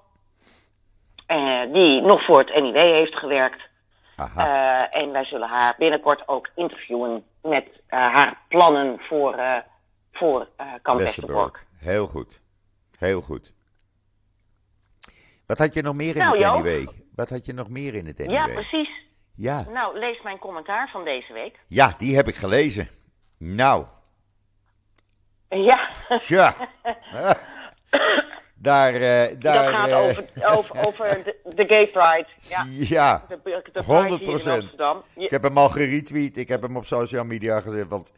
[1.71, 3.61] Die nog voor het NIW heeft gewerkt.
[4.37, 9.63] Uh, en wij zullen haar binnenkort ook interviewen met haar plannen voor,
[10.11, 10.47] voor
[10.81, 11.65] Kamp Westerbork.
[11.77, 12.41] Heel goed.
[12.99, 13.53] Heel goed.
[15.47, 16.87] Wat had je nog meer in nou, het NIW?
[17.15, 18.31] Wat had je nog meer in het NIW?
[18.31, 18.89] Ja, precies.
[19.35, 19.65] Ja.
[19.69, 21.59] Nou, lees mijn commentaar van deze week.
[21.67, 22.89] Ja, die heb ik gelezen.
[23.37, 23.85] Nou,
[25.49, 25.89] ja.
[26.27, 26.55] Ja.
[28.55, 32.27] daar, uh, daar, dat gaat over, over, over de, de, Gay Pride.
[32.37, 34.75] Ja, ja de, de 100 procent.
[35.15, 38.11] Ik heb hem al geretweet, ik heb hem op social media gezet, want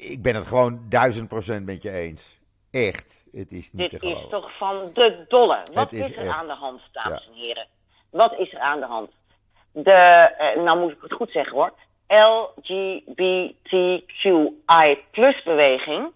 [0.00, 2.40] ik ben het gewoon duizend procent met je eens.
[2.70, 5.62] Echt, het is niet Dit te is toch van de dolle.
[5.74, 7.66] Wat is, er aan de hand, dames en heren?
[8.10, 9.10] Wat is er aan de hand?
[9.72, 11.72] De, uh, nou moet ik het goed zeggen hoor,
[12.06, 13.04] LGBTQI
[15.10, 16.12] plus beweging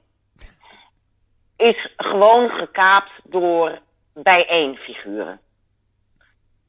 [1.56, 3.78] is gewoon gekaapt door
[4.12, 5.40] bijeenfiguren.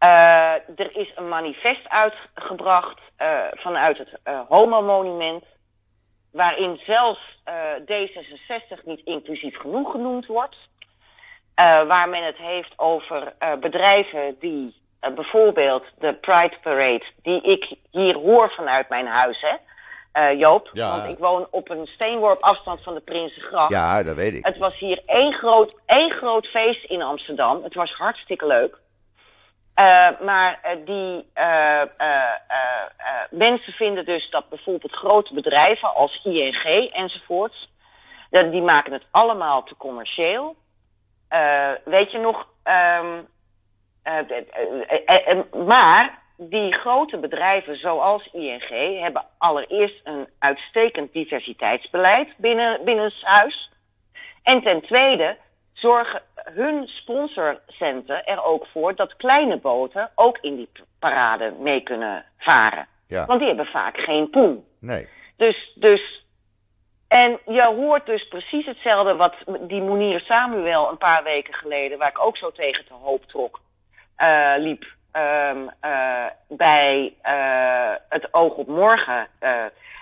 [0.04, 5.44] Uh, er is een manifest uitgebracht uh, vanuit het uh, Homo-monument,
[6.38, 7.38] waarin zelfs
[7.82, 10.56] D66 niet inclusief genoeg genoemd wordt.
[11.88, 18.52] waar men het heeft over bedrijven die bijvoorbeeld de Pride Parade, die ik hier hoor
[18.52, 19.56] vanuit mijn huis, hè,
[20.18, 20.70] uh, Joop.
[20.74, 20.90] Ja.
[20.90, 23.72] Want ik woon op een steenworp afstand van de Prinsengracht.
[23.72, 24.46] Ja, dat weet ik.
[24.46, 27.64] Het was hier één groot, één groot feest in Amsterdam.
[27.64, 28.78] Het was hartstikke leuk.
[29.80, 31.26] Uh, maar uh, die
[33.30, 37.70] mensen vinden dus dat bijvoorbeeld grote bedrijven als ING enzovoorts,
[38.30, 40.56] dat, die maken het allemaal te commercieel.
[41.86, 43.28] weet je nog, um,
[45.66, 53.72] maar die grote bedrijven zoals ING hebben allereerst een uitstekend diversiteitsbeleid binnen, binnen huis.
[54.44, 55.38] En ten tweede
[55.74, 56.22] zorgen
[56.54, 62.88] hun sponsorcenten er ook voor dat kleine boten ook in die parade mee kunnen varen.
[63.08, 63.26] Ja.
[63.26, 64.66] Want die hebben vaak geen poen.
[64.80, 65.08] Nee.
[65.36, 66.26] Dus, dus,
[67.08, 72.10] en je hoort dus precies hetzelfde wat die Monier Samuel een paar weken geleden, waar
[72.10, 73.62] ik ook zo tegen te hoop trok,
[74.18, 79.28] uh, liep um, uh, bij uh, het Oog op Morgen.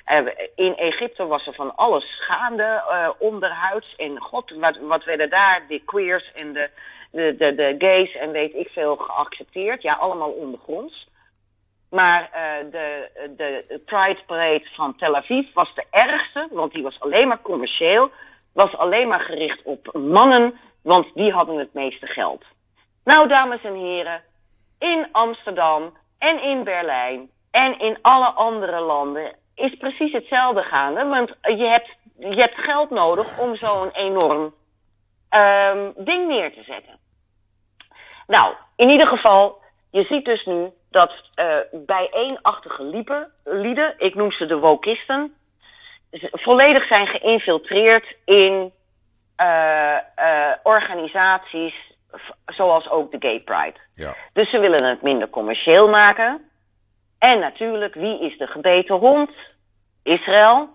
[0.06, 3.96] Eh, in Egypte was er van alles gaande, uh, onderhuids.
[3.96, 6.70] En god, wat, wat werden daar de queers en de,
[7.12, 9.82] de, de, gays en weet ik veel geaccepteerd.
[9.82, 11.08] Ja, allemaal ondergronds.
[11.90, 17.00] Maar uh, de, de Pride Parade van Tel Aviv was de ergste, want die was
[17.00, 18.12] alleen maar commercieel.
[18.54, 22.44] Was alleen maar gericht op mannen, want die hadden het meeste geld.
[23.04, 24.24] Nou, dames en heren,
[24.80, 31.06] in Amsterdam en in Berlijn en in alle andere landen is precies hetzelfde gaande.
[31.06, 31.90] Want je hebt,
[32.20, 34.54] je hebt geld nodig om zo'n enorm
[35.30, 37.00] um, ding neer te zetten.
[38.28, 44.32] Nou, in ieder geval, je ziet dus nu dat uh, bijeenachtige liepen, lieden, ik noem
[44.32, 45.36] ze de wokisten,
[46.32, 48.72] volledig zijn geïnfiltreerd in
[49.42, 51.94] uh, uh, organisaties
[52.46, 53.80] zoals ook de Gay Pride.
[53.94, 54.16] Ja.
[54.34, 56.50] Dus ze willen het minder commercieel maken.
[57.18, 59.30] En natuurlijk, wie is de gebeten hond?
[60.04, 60.70] Israël.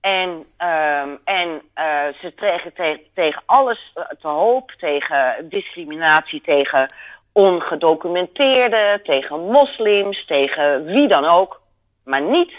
[0.00, 2.72] En, um, en uh, ze tegen,
[3.14, 6.94] tegen, alles te hoop, tegen discriminatie, tegen
[7.32, 11.60] ongedocumenteerden, tegen moslims, tegen wie dan ook.
[12.04, 12.52] Maar niet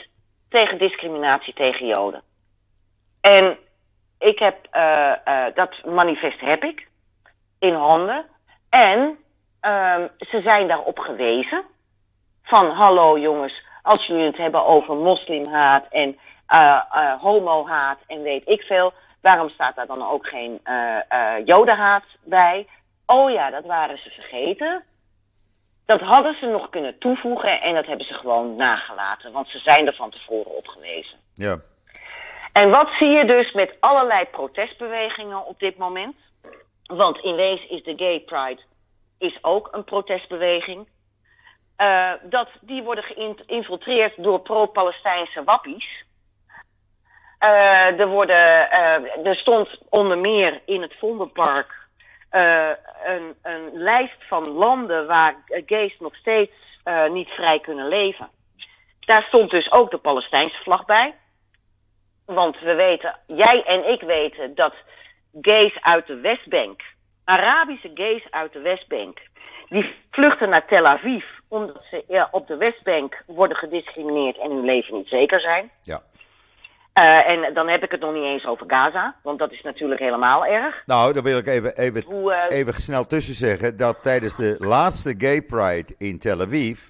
[0.49, 2.21] tegen discriminatie tegen Joden.
[3.21, 3.57] En
[4.19, 6.87] ik heb, uh, dat manifest heb ik
[7.59, 8.25] in handen.
[8.69, 8.99] En
[9.61, 11.63] um, ze zijn daarop gewezen.
[12.49, 16.17] Van hallo jongens, als jullie het hebben over moslimhaat en
[16.53, 18.93] uh, uh, homohaat en weet ik veel.
[19.21, 22.67] Waarom staat daar dan ook geen uh, uh, jodenhaat bij?
[23.05, 24.83] Oh ja, dat waren ze vergeten.
[25.85, 29.31] Dat hadden ze nog kunnen toevoegen en dat hebben ze gewoon nagelaten.
[29.31, 31.17] Want ze zijn er van tevoren op gewezen.
[31.33, 31.57] Ja.
[32.53, 36.15] En wat zie je dus met allerlei protestbewegingen op dit moment?
[36.85, 38.61] Want in wezen is de Gay Pride
[39.17, 40.87] is ook een protestbeweging.
[41.81, 46.05] Uh, dat, die worden geïnfiltreerd door pro-Palestijnse wappies.
[47.43, 51.77] Uh, er, worden, uh, er stond onder meer in het Vondelpark
[52.29, 56.51] een, een lijst van landen waar gays nog steeds
[57.09, 58.29] niet vrij kunnen leven.
[58.99, 61.15] Daar stond dus ook de Palestijnse vlag bij.
[62.25, 64.73] Want we weten, jij en ik weten dat
[65.41, 66.81] gays uit de Westbank,
[67.23, 69.19] Arabische gays uit de Westbank,
[69.69, 74.65] die vluchten naar Tel Aviv omdat ze ja, op de Westbank worden gediscrimineerd en hun
[74.65, 75.71] leven niet zeker zijn.
[75.81, 76.01] Ja.
[76.93, 79.99] Uh, en dan heb ik het nog niet eens over Gaza, want dat is natuurlijk
[79.99, 80.83] helemaal erg.
[80.85, 84.55] Nou, dan wil ik even, even, Hoe, uh, even snel tussen zeggen dat tijdens de
[84.59, 86.89] laatste Gay Pride in Tel Aviv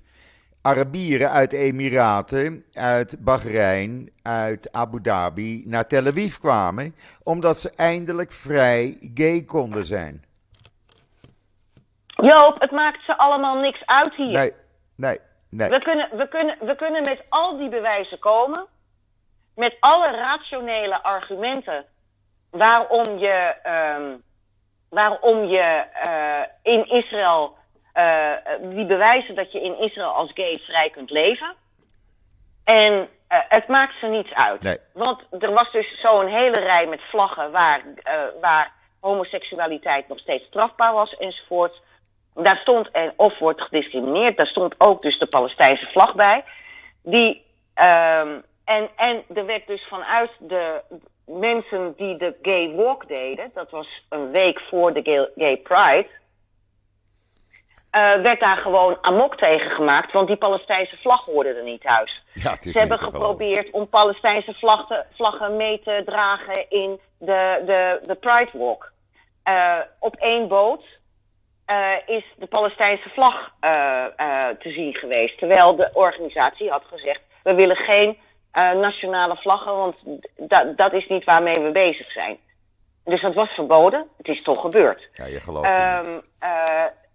[0.61, 7.71] Arabieren uit de Emiraten, uit Bahrein, uit Abu Dhabi naar Tel Aviv kwamen, omdat ze
[7.75, 10.23] eindelijk vrij gay konden zijn.
[12.21, 14.31] Joop, het maakt ze allemaal niks uit hier.
[14.31, 14.53] Nee,
[14.95, 15.69] nee, nee.
[15.69, 18.65] We kunnen, we kunnen, we kunnen met al die bewijzen komen,
[19.55, 21.85] met alle rationele argumenten
[22.49, 23.55] waarom je,
[23.97, 24.23] um,
[24.89, 27.57] waarom je uh, in Israël
[27.95, 31.55] uh, die bewijzen dat je in Israël als gay vrij kunt leven.
[32.63, 34.61] En uh, het maakt ze niets uit.
[34.61, 34.77] Nee.
[34.93, 37.81] Want er was dus zo'n hele rij met vlaggen waar,
[38.41, 41.81] waar homoseksualiteit nog steeds strafbaar was enzovoort.
[42.43, 46.43] Daar stond, en, of wordt gediscrimineerd, daar stond ook dus de Palestijnse vlag bij.
[47.03, 50.81] Die, um, en, en er werd dus vanuit de
[51.25, 56.07] mensen die de gay walk deden, dat was een week voor de gay, gay pride
[57.91, 62.23] uh, werd daar gewoon amok tegen gemaakt, want die Palestijnse vlag hoorde er niet thuis.
[62.33, 68.15] Ja, Ze hebben geprobeerd om Palestijnse vlaggen, vlaggen mee te dragen in de, de, de
[68.15, 68.91] Pride Walk.
[69.43, 70.83] Uh, op één boot
[71.69, 73.51] uh, is de Palestijnse vlag
[74.59, 78.17] te zien geweest, terwijl de organisatie had gezegd: we willen geen
[78.81, 79.95] nationale vlaggen, want
[80.37, 82.37] dat, dat is niet waarmee we bezig zijn.
[83.03, 84.07] Dus dat was verboden.
[84.17, 85.07] Het is toch gebeurd.
[85.11, 86.21] Ja, je gelooft um,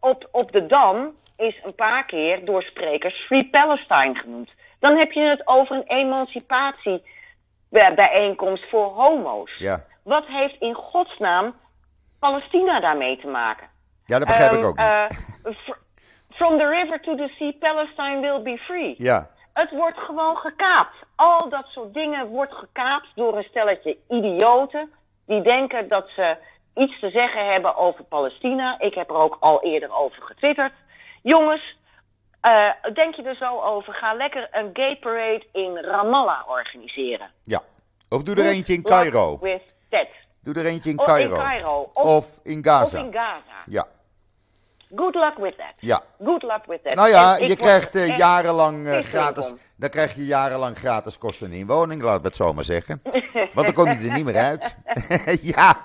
[0.00, 4.50] op, op de Dam is een paar keer door sprekers Free Palestine genoemd.
[4.78, 9.56] Dan heb je het over een emancipatiebijeenkomst voor homo's.
[9.58, 9.84] Ja.
[10.02, 11.54] Wat heeft in godsnaam
[12.18, 13.72] Palestina daarmee te maken?
[14.06, 14.86] Ja, dat begrijp um, ik ook niet.
[14.86, 15.06] Uh,
[16.30, 18.94] from the river to the sea, Palestine will be free.
[18.98, 19.30] Ja.
[19.52, 20.96] Het wordt gewoon gekaapt.
[21.14, 24.92] Al dat soort dingen wordt gekaapt door een stelletje idioten
[25.26, 26.36] die denken dat ze
[26.74, 28.80] iets te zeggen hebben over Palestina.
[28.80, 30.72] Ik heb er ook al eerder over getwitterd.
[31.22, 31.76] Jongens,
[32.42, 33.94] uh, denk je er zo over?
[33.94, 37.30] Ga lekker een gay parade in Ramallah organiseren.
[37.42, 37.62] Ja.
[38.08, 39.38] Of doe er eentje in Cairo.
[39.40, 40.08] With that.
[40.40, 41.34] Doe er eentje in of Cairo.
[41.34, 41.90] In Cairo.
[41.92, 42.98] Of, of, in Gaza.
[42.98, 43.60] Of in Gaza.
[43.68, 43.86] Ja.
[44.94, 45.74] Good luck with that.
[45.78, 46.02] Ja.
[46.24, 46.94] Good luck with that.
[46.94, 49.52] Nou ja, En je krijgt eh, jarenlang eh, gratis.
[49.76, 53.00] Dan krijg je jarenlang gratis kosten in woning, laten we het zo maar zeggen.
[53.54, 54.76] Want dan kom je er niet meer uit.
[55.56, 55.76] ja.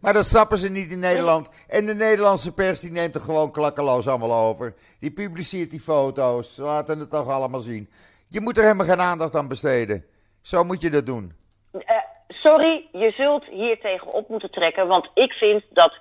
[0.00, 1.48] Maar dat snappen ze niet in Nederland.
[1.68, 4.74] En de Nederlandse pers die neemt er gewoon klakkeloos allemaal over.
[5.00, 6.54] Die publiceert die foto's.
[6.54, 7.90] Ze laten het toch allemaal zien.
[8.28, 10.04] Je moet er helemaal geen aandacht aan besteden.
[10.40, 11.32] Zo moet je dat doen.
[11.72, 11.96] Eh,
[12.28, 14.86] sorry, je zult hier tegenop moeten trekken.
[14.86, 15.92] Want ik vind dat.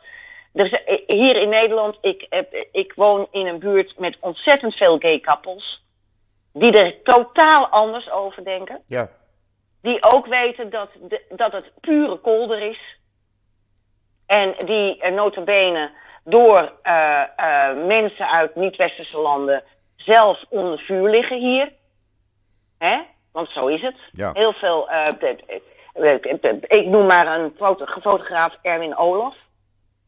[0.64, 4.98] Is- eh, hier in Nederland, ik, heb, ik woon in een buurt met ontzettend veel
[4.98, 5.84] gay couples.
[6.54, 8.82] Die er totaal anders over denken.
[8.88, 9.10] Ja.
[9.82, 12.98] Die ook weten dat, de, dat het pure kolder is.
[14.26, 15.92] En die uh, notabene
[16.24, 19.64] door eh, eh, mensen uit niet-westerse landen
[19.96, 21.74] zelf onder vuur liggen hier.
[22.78, 23.00] Hè?
[23.32, 23.96] Want zo is het.
[24.12, 24.32] Ja.
[24.34, 24.90] Heel veel.
[24.90, 25.14] eh,
[26.68, 29.36] ik noem maar een foto, fotograaf Erwin Olaf.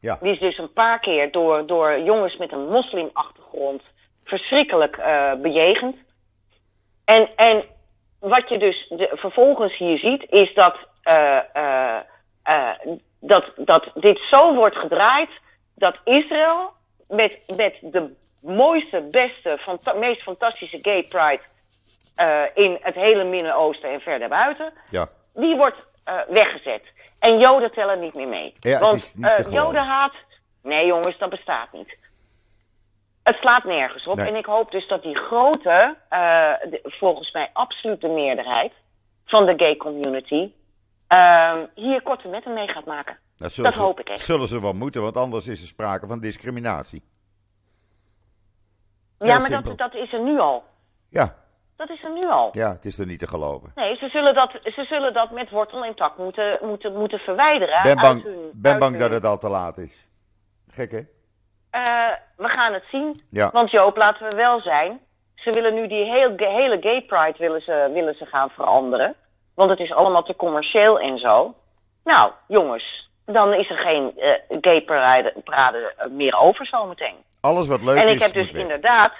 [0.00, 0.18] Ja.
[0.22, 3.82] Die is dus een paar keer door, door jongens met een moslimachtergrond
[4.24, 5.96] verschrikkelijk eh, bejegend.
[7.04, 7.64] En, en
[8.18, 11.38] wat je dus de, vervolgens hier ziet, is dat, eh,
[12.42, 12.70] eh,
[13.20, 15.30] dat, dat dit zo wordt gedraaid
[15.74, 16.72] dat Israël
[17.08, 21.40] met, met de mooiste, beste, fanta- meest fantastische gay pride
[22.54, 25.08] in het hele Midden-Oosten en verder buiten, Ja.
[25.34, 25.76] die wordt
[26.28, 26.82] weggezet.
[27.18, 28.54] En Joden tellen niet meer mee.
[28.60, 29.52] Ja, Want eh.
[29.52, 30.12] Jodenhaat,
[30.62, 31.96] nee jongens, dat bestaat niet.
[33.22, 34.16] Het slaat nergens op.
[34.16, 34.26] Nee.
[34.28, 36.18] En ik hoop dus dat die grote, eh,
[36.70, 38.72] de- volgens mij absoluut de meerderheid
[39.26, 40.52] van de gay community,
[41.06, 43.18] ehm, hier korte metten mee gaat maken.
[43.36, 44.20] Dat, zullen Dat ze, hoop ik echt.
[44.20, 47.02] Zullen ze wel moeten, want anders is er sprake van discriminatie.
[49.18, 50.64] Ja, Heel maar dat, dat is er nu al.
[51.08, 51.36] Ja,
[51.78, 52.48] Dat is er nu al.
[52.52, 53.72] ja, het is er niet te geloven.
[53.74, 57.82] Nee, ze zullen dat, ze zullen dat met wortel en tak moeten, moeten, moeten verwijderen.
[57.82, 60.08] Ben bang, hun- ben uit bang hun- dat het al te laat is.
[60.70, 61.00] Gek hè?
[61.70, 63.20] Eh, we gaan het zien.
[63.30, 63.50] Ja.
[63.52, 65.00] Want Joop, laten we wel zijn.
[65.34, 69.14] Ze willen nu die heel, hele gay pride willen ze, willen ze gaan veranderen.
[69.54, 71.54] Want het is allemaal te commercieel en zo.
[72.04, 77.16] Nou, jongens, dan is er geen eh, gay parade, parade meer over zometeen.
[77.40, 78.62] Alles wat leuk En is, ik heb dus weg.
[78.62, 79.12] inderdaad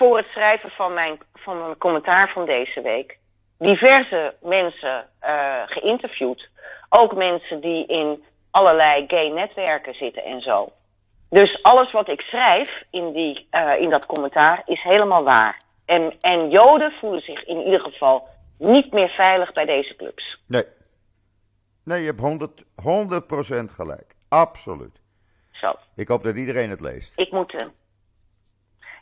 [0.00, 3.18] voor het schrijven van mijn, van mijn commentaar van deze week
[3.58, 6.48] diverse mensen eh, geïnterviewd.
[6.88, 10.72] Ook mensen die in allerlei gay netwerken zitten en zo.
[11.30, 15.62] Dus alles wat ik schrijf in, die, eh, in dat commentaar is helemaal waar.
[15.84, 20.42] En, en Joden voelen zich in ieder geval niet meer veilig bij deze clubs.
[20.46, 20.64] Nee.
[21.84, 24.14] Nee, je hebt 100, 100% gelijk.
[24.28, 25.00] Absoluut.
[25.50, 27.18] Zo, Ik hoop dat iedereen het leest.
[27.18, 27.54] ik moet.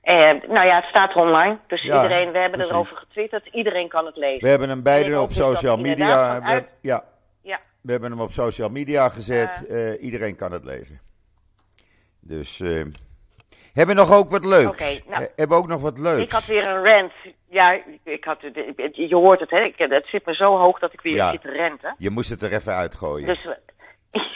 [0.09, 1.59] Eh, nou ja, het staat online.
[1.67, 2.71] Dus Ja, iedereen, we hebben precies.
[2.73, 3.47] erover getwitterd.
[3.47, 4.41] Iedereen kan het lezen.
[4.43, 6.43] We hebben hem beide op social media.
[6.43, 7.05] we- ja,
[7.43, 7.61] Ja.
[7.81, 9.67] we hebben hem op social media gezet.
[9.67, 11.01] Eh, iedereen kan het lezen.
[12.21, 12.69] Dus eh,
[13.73, 15.03] hebben we nog ook wat leuks?
[15.09, 15.21] Nou.
[15.37, 16.23] Hebben we ook nog wat leuks?
[16.23, 17.13] Ik had weer een rant.
[17.51, 18.39] Ja, ik had,
[18.93, 19.61] je hoort het, hè?
[19.61, 21.31] Ik, het zit me zo hoog dat ik weer Ja.
[21.31, 21.95] zit te renten.
[21.99, 23.27] Je moest het er even uitgooien.
[23.27, 23.47] Dus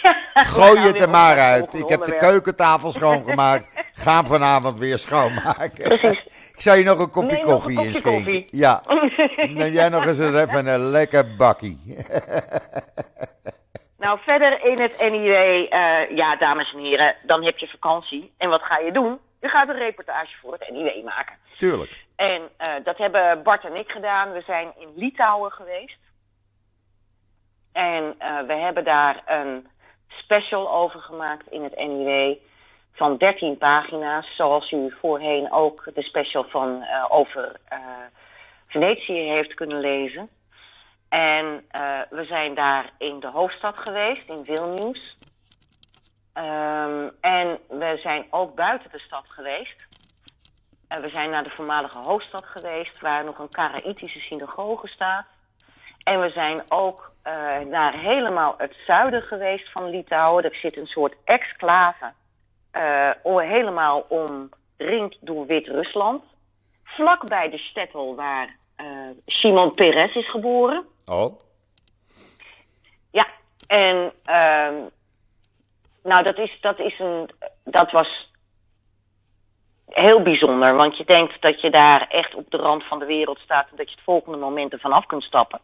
[0.03, 1.75] Ja, Gooi het er maar uit.
[1.75, 3.87] Ik heb de keukentafel schoongemaakt.
[4.05, 5.99] Ga vanavond weer schoonmaken.
[5.99, 6.25] Precies.
[6.53, 8.47] Ik zou je nog een kopje Nee, koffie inschenken.
[8.51, 8.83] Ja.
[9.37, 11.81] Neem jij nog eens even een lekker bakkie.
[14.03, 18.33] Nou, verder in het NIW, eh, ja, dames en heren, dan heb je vakantie.
[18.37, 19.19] En wat ga je doen?
[19.41, 21.37] Je gaat een reportage voor het NIW maken.
[21.57, 22.05] Tuurlijk.
[22.17, 24.33] En eh, dat hebben Bart en ik gedaan.
[24.33, 25.99] We zijn in Litouwen geweest.
[27.73, 29.67] En eh, we hebben daar een
[30.23, 32.37] special over gemaakt in het NIW
[32.93, 34.37] van 13 pagina's.
[34.37, 37.79] Zoals u voorheen ook de special van, eh, over eh,
[38.67, 40.29] Venetië heeft kunnen lezen.
[41.09, 45.19] En eh, we zijn daar in de hoofdstad geweest, in Vilnius.
[46.33, 49.87] Ehm, en we zijn ook buiten de stad geweest.
[50.89, 55.27] We zijn naar de voormalige hoofdstad geweest, waar nog een Karaïtische synagoge staat.
[56.05, 60.45] En we zijn ook eh, naar helemaal het zuiden geweest van Litouwen.
[60.45, 62.13] Er zit een soort exclave,
[63.23, 66.23] o- helemaal omringd door Wit-Rusland.
[66.85, 68.87] Vlakbij de stettel waar eh
[69.27, 70.85] Simon Peres is geboren.
[71.07, 71.41] Oh,
[73.11, 73.27] Ja,
[73.67, 74.75] en ehm,
[76.03, 77.31] nou, dat, is, dat, is een,
[77.65, 78.31] dat was
[79.89, 80.75] heel bijzonder.
[80.75, 83.77] Want je denkt dat je daar echt op de rand van de wereld staat en
[83.77, 85.61] dat je het volgende moment ervan af kunt stappen.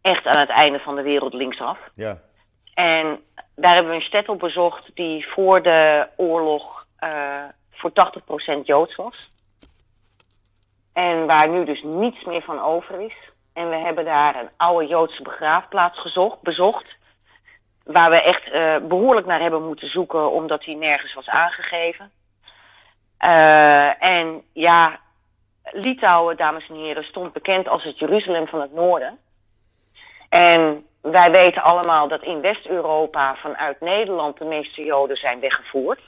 [0.00, 1.78] Echt aan het einde van de wereld linksaf.
[1.94, 2.20] ja.
[2.74, 3.20] En
[3.54, 7.44] daar hebben we een stettel bezocht die voor de oorlog eh
[7.78, 7.92] voor
[8.60, 9.30] 80% Joods was.
[10.92, 13.14] En waar nu dus niets meer van over is.
[13.52, 16.96] En we hebben daar een oude Joodse begraafplaats gezocht, bezocht.
[17.84, 22.10] Waar we echt eh, behoorlijk naar hebben moeten zoeken, omdat die nergens was aangegeven.
[23.18, 25.00] Eh, en ja,
[25.72, 29.18] Litouwen, dames en heren, stond bekend als het Jeruzalem van het Noorden.
[30.28, 36.00] En wij weten allemaal dat in West-Europa vanuit Nederland de meeste Joden zijn weggevoerd.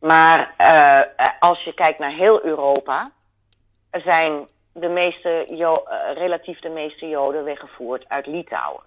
[0.00, 3.10] Maar uh, als je kijkt naar heel Europa,
[3.90, 8.82] zijn de meeste jo uh, relatief de meeste Joden weggevoerd uit Litouwen.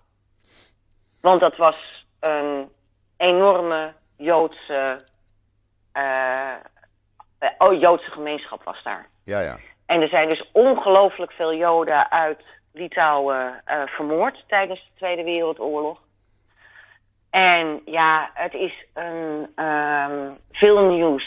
[1.21, 2.71] Want dat was een
[3.17, 5.05] enorme Joodse,
[5.93, 6.53] uh,
[7.57, 9.09] oh, Joodse gemeenschap was daar.
[9.23, 9.57] Ja, ja.
[9.85, 15.99] En er zijn dus ongelooflijk veel Joden uit Litouwen vermoord tijdens de Tweede Wereldoorlog.
[17.33, 21.25] En ja, het is een um, veel nieuws.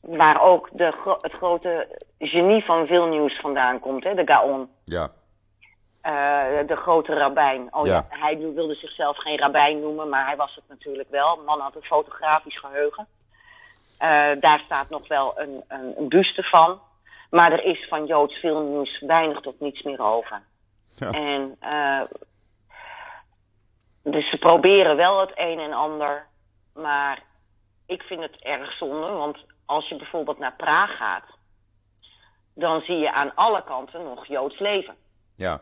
[0.00, 4.68] Waar ook de, het grote genie van veel nieuws vandaan komt, hè, de Gaon.
[4.84, 5.10] Ja.
[6.06, 7.68] Uh, de grote rabbijn.
[7.70, 7.92] Oh ja.
[7.92, 8.18] ja.
[8.18, 11.36] hij wilde zichzelf geen rabbijn noemen, maar hij was het natuurlijk wel.
[11.36, 13.06] De man had een fotografisch geheugen.
[14.02, 16.80] Uh, daar staat nog wel een, een, een, buste van.
[17.30, 20.42] Maar er is van Joods veel nieuws weinig tot niets meer over.
[20.96, 21.10] Ja.
[21.10, 22.02] En uh,
[24.02, 26.26] dus ze proberen wel het een en ander.
[26.74, 27.22] Maar
[27.86, 31.24] ik vind het erg zonde, want als je bijvoorbeeld naar Praag gaat,
[32.54, 34.96] dan zie je aan alle kanten nog Joods leven.
[35.34, 35.60] Ja.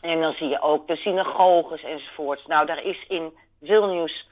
[0.00, 2.46] En dan zie je ook de synagoges enzovoorts.
[2.46, 4.28] Nou, daar is in Vilnius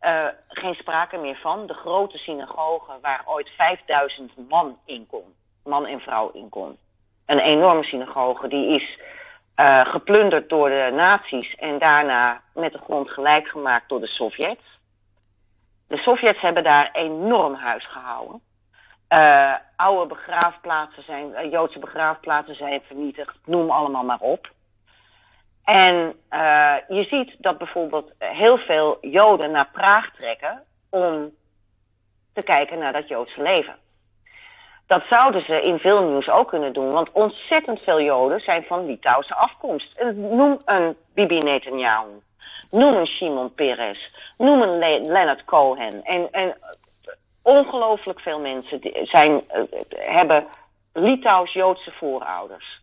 [0.00, 1.66] uh, geen sprake meer van.
[1.66, 5.34] De grote synagoge waar ooit 5000 man in kon.
[5.64, 6.78] Man en vrouw in kon.
[7.26, 8.48] Een enorme synagoge.
[8.48, 8.98] Die is
[9.56, 14.78] uh, geplunderd door de nazi's en daarna met de grond gelijk gemaakt door de Sovjets.
[15.88, 18.40] De Sovjets hebben daar enorm huis gehouden.
[19.08, 24.50] Uh, oude begraafplaatsen zijn, uh, Joodse begraafplaatsen zijn vernietigd, noem allemaal maar op.
[25.64, 26.14] En
[26.88, 31.34] je ziet dat bijvoorbeeld heel veel Joden naar Praag trekken om
[32.32, 33.76] te kijken naar dat Joodse leven.
[34.86, 38.86] Dat zouden ze in veel nieuws ook kunnen doen, want ontzettend veel Joden zijn van
[38.86, 40.02] Litouwse afkomst.
[40.14, 42.08] Noem een Bibi Netanyahu,
[42.70, 46.04] noem een Shimon Peres, noem een Le Leonard Cohen.
[46.04, 46.56] En, en
[47.42, 50.46] ongelooflijk veel mensen zijn, uh, hebben
[50.92, 52.82] Litouws-Joodse voorouders.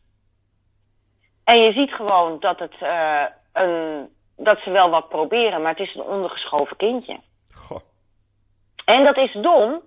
[1.44, 3.24] En je ziet gewoon dat, het, uh,
[3.54, 7.20] een, dat ze wel wat proberen, maar het is een ondergeschoven kindje.
[7.54, 7.80] Goh.
[8.86, 9.82] En dat is dom,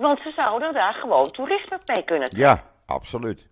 [0.00, 2.62] want ze zouden daar gewoon toerisme mee kunnen trekken.
[2.62, 3.48] Ja, absoluut.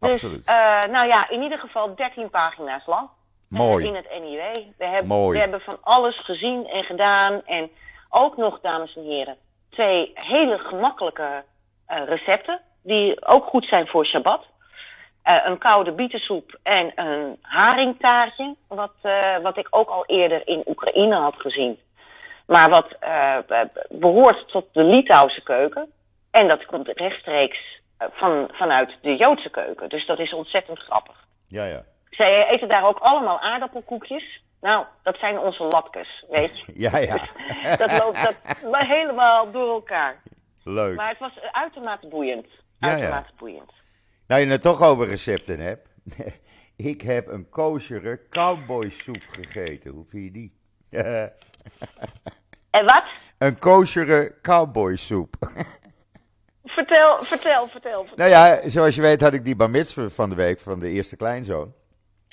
[0.00, 0.48] Dus, absoluut.
[0.48, 3.08] Uh, nou ja, in ieder geval 13 pagina's lang.
[3.48, 3.86] Mooi.
[3.86, 4.64] In het NIW.
[4.78, 5.32] We hebben, Mooi.
[5.32, 7.44] we hebben van alles gezien en gedaan.
[7.44, 7.70] En
[8.08, 9.36] ook nog, dames en heren,
[9.70, 11.44] twee hele gemakkelijke
[11.88, 12.60] uh, recepten.
[12.82, 14.44] Die ook goed zijn voor Shabbat.
[15.24, 18.54] Uh, een koude bietensoep en een haringtaartje.
[18.68, 21.78] Wat, uh, wat ik ook al eerder in Oekraïne had gezien.
[22.46, 23.38] Maar wat uh,
[23.88, 25.92] behoort tot de Litouwse keuken.
[26.30, 29.88] En dat komt rechtstreeks van, vanuit de Joodse keuken.
[29.88, 31.26] Dus dat is ontzettend grappig.
[31.48, 31.84] Ja, ja.
[32.10, 34.42] Zij eten daar ook allemaal aardappelkoekjes.
[34.60, 36.72] Nou, dat zijn onze latkes, weet je.
[36.90, 37.16] ja, ja.
[37.16, 40.22] Dus dat loopt dat helemaal door elkaar.
[40.64, 40.96] Leuk.
[40.96, 42.46] Maar het was uitermate boeiend.
[42.80, 43.38] Uitermate ja.
[43.38, 43.72] boeiend.
[44.26, 45.88] Nou, je het toch over recepten hebt.
[46.92, 49.90] ik heb een koosjere cowboysoep gegeten.
[49.90, 50.54] Hoe vind je die?
[52.70, 53.04] En wat?
[53.38, 55.34] Een koosjere cowboysoep.
[56.64, 58.16] vertel, vertel, vertel, vertel.
[58.16, 60.90] Nou ja, zoals je weet had ik die bar mitzvah van de week van de
[60.90, 61.74] eerste kleinzoon.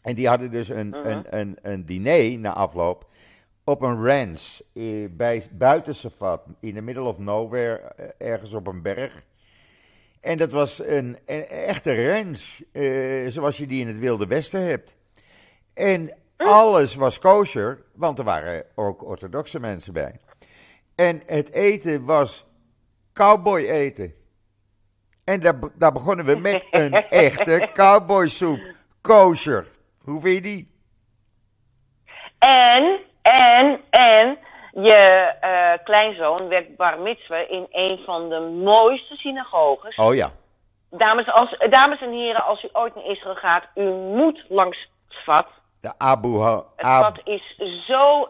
[0.04, 0.98] En die hadden dus een, Mhm.
[0.98, 1.12] uh -huh.
[1.14, 3.06] een, een, een diner na afloop
[3.64, 7.78] op een ranch eh, bij, buiten Safat, in the middle of nowhere,
[8.18, 9.24] ergens op een berg.
[10.22, 14.66] En dat was een, een echte ranch, uh, zoals je die in het Wilde Westen
[14.66, 14.96] hebt.
[15.74, 16.14] En
[16.44, 20.20] alles was kosher, want er waren ook orthodoxe mensen bij.
[20.96, 22.46] En het eten was
[23.14, 24.14] cowboy eten.
[25.26, 28.60] En daar, daar begonnen we met een echte cowboysoep.
[29.02, 29.68] Kosher.
[30.04, 30.72] Hoe vind je die?
[32.40, 34.38] En, en, en,
[34.72, 39.96] je uh, kleinzoon werd bar mitzvah in een van de mooiste synagoges.
[39.96, 40.32] Oh ja.
[40.90, 45.48] Dames, als, dames en heren, als u ooit naar Israël gaat, u moet langs Svat.
[45.84, 47.56] De Abu ha Het is
[47.88, 48.30] zo...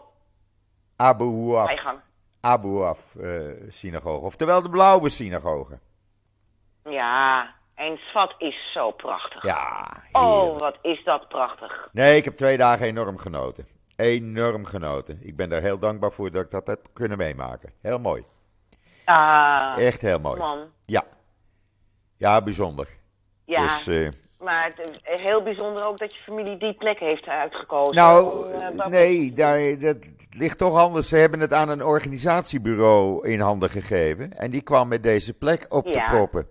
[0.96, 1.96] Abu Huaf.
[2.40, 4.24] Abu Huaf uh, synagoge.
[4.24, 5.78] Oftewel de blauwe synagoge.
[6.84, 9.42] Ja, en Svat is zo prachtig.
[9.42, 10.44] Ja, heerlijk.
[10.44, 11.88] Oh, wat is dat prachtig.
[11.92, 13.66] Nee, ik heb twee dagen enorm genoten.
[13.96, 15.18] Enorm genoten.
[15.22, 17.72] Ik ben daar heel dankbaar voor dat ik dat heb kunnen meemaken.
[17.80, 18.24] Heel mooi.
[19.04, 20.38] Ah, Echt heel mooi.
[20.38, 20.70] Man.
[20.84, 21.04] Ja.
[22.16, 22.88] Ja, bijzonder.
[23.44, 23.62] Ja.
[23.62, 24.10] Dus, uh,
[24.44, 27.94] Maar het, heel bijzonder ook dat je familie die plek heeft uitgekozen.
[27.94, 29.96] Nou, Om, eh, nee, daar, dat
[30.30, 31.08] ligt toch anders.
[31.08, 34.32] Ze hebben het aan een organisatiebureau in handen gegeven.
[34.32, 36.10] En die kwam met deze plek op te Ja.
[36.10, 36.46] proppen.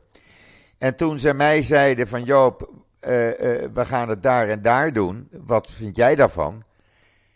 [0.77, 2.69] En toen ze mij zeiden van Joop,
[2.99, 5.29] eh, eh, we gaan het daar en daar doen.
[5.31, 6.63] Wat vind jij daarvan?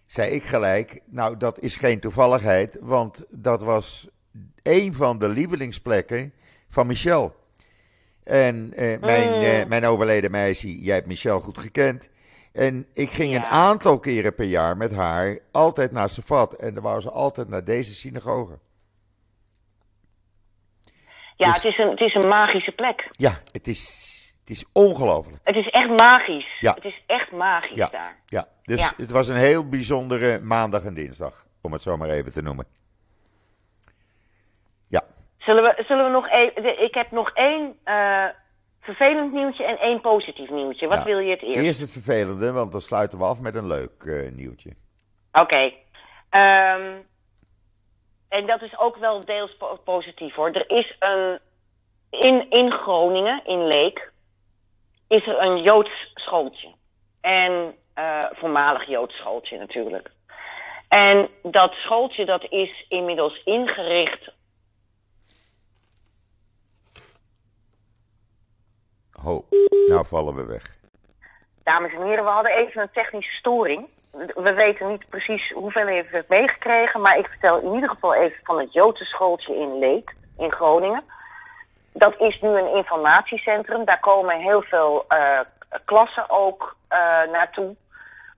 [0.07, 2.77] Zei ik gelijk, nou dat is geen toevalligheid.
[2.81, 4.07] Want dat was
[4.63, 6.33] een van de lievelingsplekken
[6.69, 7.35] van Michel.
[8.28, 9.41] En eh, mijn, Mm.
[9.41, 12.09] eh, mijn overleden meisje, jij hebt Michel goed gekend.
[12.53, 16.53] En ik ging een aantal keren per jaar met haar altijd naar Safat.
[16.53, 18.59] En dan wou ze altijd naar deze synagoge.
[21.36, 23.07] Ja, dus- het, is een, het is een magische plek.
[23.11, 23.82] Ja, het is,
[24.39, 25.39] het is ongelooflijk.
[25.43, 26.59] Het is echt magisch.
[26.59, 26.73] Ja.
[26.73, 28.19] Het is echt magisch Ja, daar.
[28.25, 28.47] ja.
[28.63, 28.91] Dus Ja.
[28.97, 31.45] het was een heel bijzondere maandag en dinsdag.
[31.61, 32.65] Om het zo maar even te noemen.
[35.47, 36.83] Zullen we, zullen we nog even...
[36.83, 38.25] Ik heb nog één eh,
[38.81, 40.87] vervelend nieuwtje en één positief nieuwtje.
[40.87, 41.03] Wat Ja.
[41.03, 41.63] wil je het eerst?
[41.65, 44.71] eerst het vervelende, want dan sluiten we af met een leuk eh, nieuwtje.
[45.31, 45.71] Oké.
[46.29, 46.91] Ehm,
[48.29, 50.51] en dat is ook wel deels po- positief hoor.
[50.51, 51.39] Er is een.
[52.09, 54.11] In, in Groningen, in Leek,
[55.07, 56.67] is er een Joods schooltje.
[57.21, 60.11] En eh, voormalig Joods schooltje natuurlijk.
[60.87, 64.35] En dat schooltje dat is inmiddels ingericht.
[69.88, 70.75] Nou vallen we weg.
[71.63, 73.88] Dames en heren, we hadden even een technische storing.
[74.36, 78.39] We weten niet precies hoeveel heeft het meegekregen, maar ik vertel in ieder geval even
[78.43, 81.03] van het Joodse schooltje in Leek, in Groningen.
[81.93, 83.86] Dat is nu een informatiecentrum.
[83.86, 85.39] Daar komen heel veel eh,
[85.86, 86.99] klassen ook eh,
[87.32, 87.75] naartoe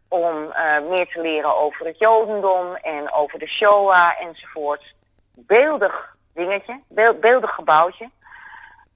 [0.07, 4.93] om eh, meer te leren over het Jodendom en over de Shoah enzovoort.
[5.33, 8.09] Beeldig dingetje, beel- beeldig gebouwtje.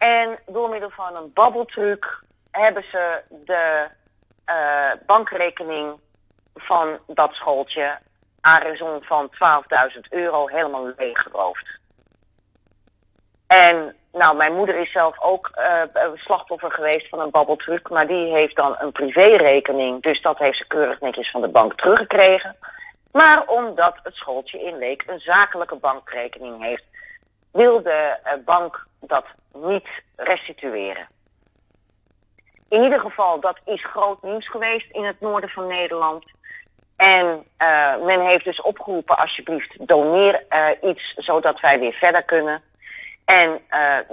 [0.04, 3.88] En door middel van een babbeltruc hebben ze de
[4.46, 6.00] eh, bankrekening
[6.56, 7.98] van dat schooltje
[8.42, 9.30] aan van
[9.94, 11.68] 12.000 euro helemaal leeggeroofd.
[13.48, 15.82] En nou, mijn moeder is zelf ook eh,
[16.16, 20.68] slachtoffer geweest van een babbeltruc, maar die heeft dan een privérekening, dus dat heeft ze
[20.68, 22.56] keurig netjes van de bank teruggekregen.
[23.12, 26.84] Maar omdat het schooltje in Leek een zakelijke bankrekening heeft,
[27.54, 31.08] wil de eh, bank dat niet restitueren.
[32.70, 36.26] In ieder geval, dat is groot nieuws geweest in het noorden van Nederland.
[36.96, 42.62] En eh, men heeft dus opgeroepen, alsjeblieft, doneer eh, iets zodat wij weer verder kunnen.
[43.26, 43.62] En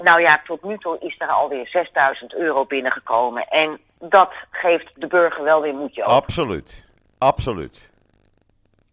[0.03, 3.47] nou ja, tot nu toe is er alweer 6000 euro binnengekomen.
[3.49, 6.09] En dat geeft de burger wel weer moedje op.
[6.09, 6.91] Absoluut.
[7.19, 7.90] Absoluut.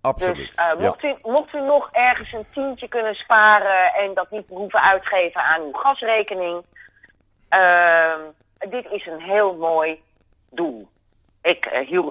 [0.01, 0.35] Absoluut.
[0.35, 0.87] Dus eh, ja.
[0.87, 5.41] mocht, u, mocht u nog ergens een tientje kunnen sparen en dat niet hoeven uitgeven
[5.41, 6.63] aan uw gasrekening.
[7.49, 8.19] ehm,
[8.69, 10.03] dit is een heel mooi
[10.49, 10.87] doel.
[11.41, 12.03] Ik, eh, u,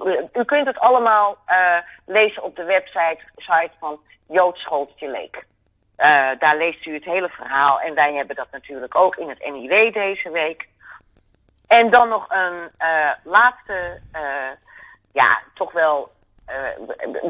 [0.45, 5.45] kunt het allemaal eh, lezen op de website site van Joodschooltje Leek.
[6.39, 9.93] Daar leest u het hele verhaal en wij hebben dat natuurlijk ook in het NIW
[9.93, 10.67] deze week.
[11.67, 12.71] En dan nog een
[13.23, 14.01] laatste,
[15.11, 16.11] ja, toch wel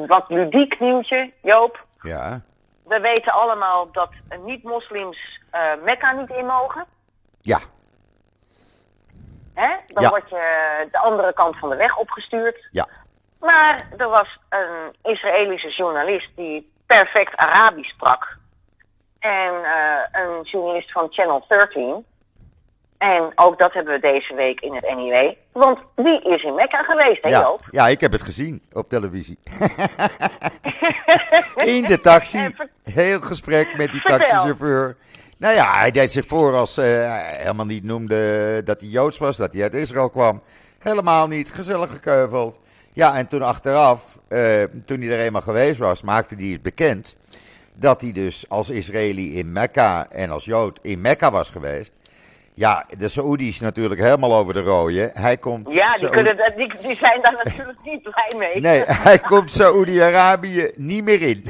[0.07, 1.85] wat ludiek nieuwtje, Joop.
[2.01, 2.41] ja.
[2.83, 4.09] We weten allemaal dat
[4.43, 6.85] niet-moslims eh Mekka niet in mogen.
[7.41, 7.59] Ja.
[9.53, 9.75] Hè?
[9.87, 10.09] Dan Ja.
[10.09, 12.67] word je de andere kant van de weg opgestuurd.
[12.71, 12.87] Ja.
[13.39, 18.37] Maar er was een Israëlische journalist die perfect Arabisch sprak.
[19.19, 22.05] En eh, een journalist van Channel 13.
[22.97, 25.33] En ook dat hebben we deze week in het NIW.
[25.51, 27.41] Want die is in Mekka geweest, hè Ja.
[27.41, 27.61] Joop?
[27.71, 29.37] ja, ik heb het gezien op televisie.
[31.55, 32.55] In de taxi.
[32.83, 34.97] Heel gesprek met die taxichauffeur.
[35.37, 39.37] Nou ja, hij deed zich voor als hij helemaal niet noemde dat hij Joods was,
[39.37, 40.41] dat hij uit Israël kwam.
[40.79, 42.59] Helemaal niet, gezellig gekeuveld.
[42.93, 47.15] Ja, en toen achteraf, eh, toen hij er eenmaal geweest was, maakte hij het bekend
[47.73, 51.91] dat hij dus als Israëli in Mekka en als Jood in Mekka was geweest.
[52.57, 55.11] Ja, de Saoedi's natuurlijk helemaal over de rode.
[55.13, 58.59] Hij komt Ja, die, kunnen, die, die zijn daar natuurlijk niet blij mee.
[58.61, 61.43] Nee, hij komt Saoedi-Arabië niet meer in.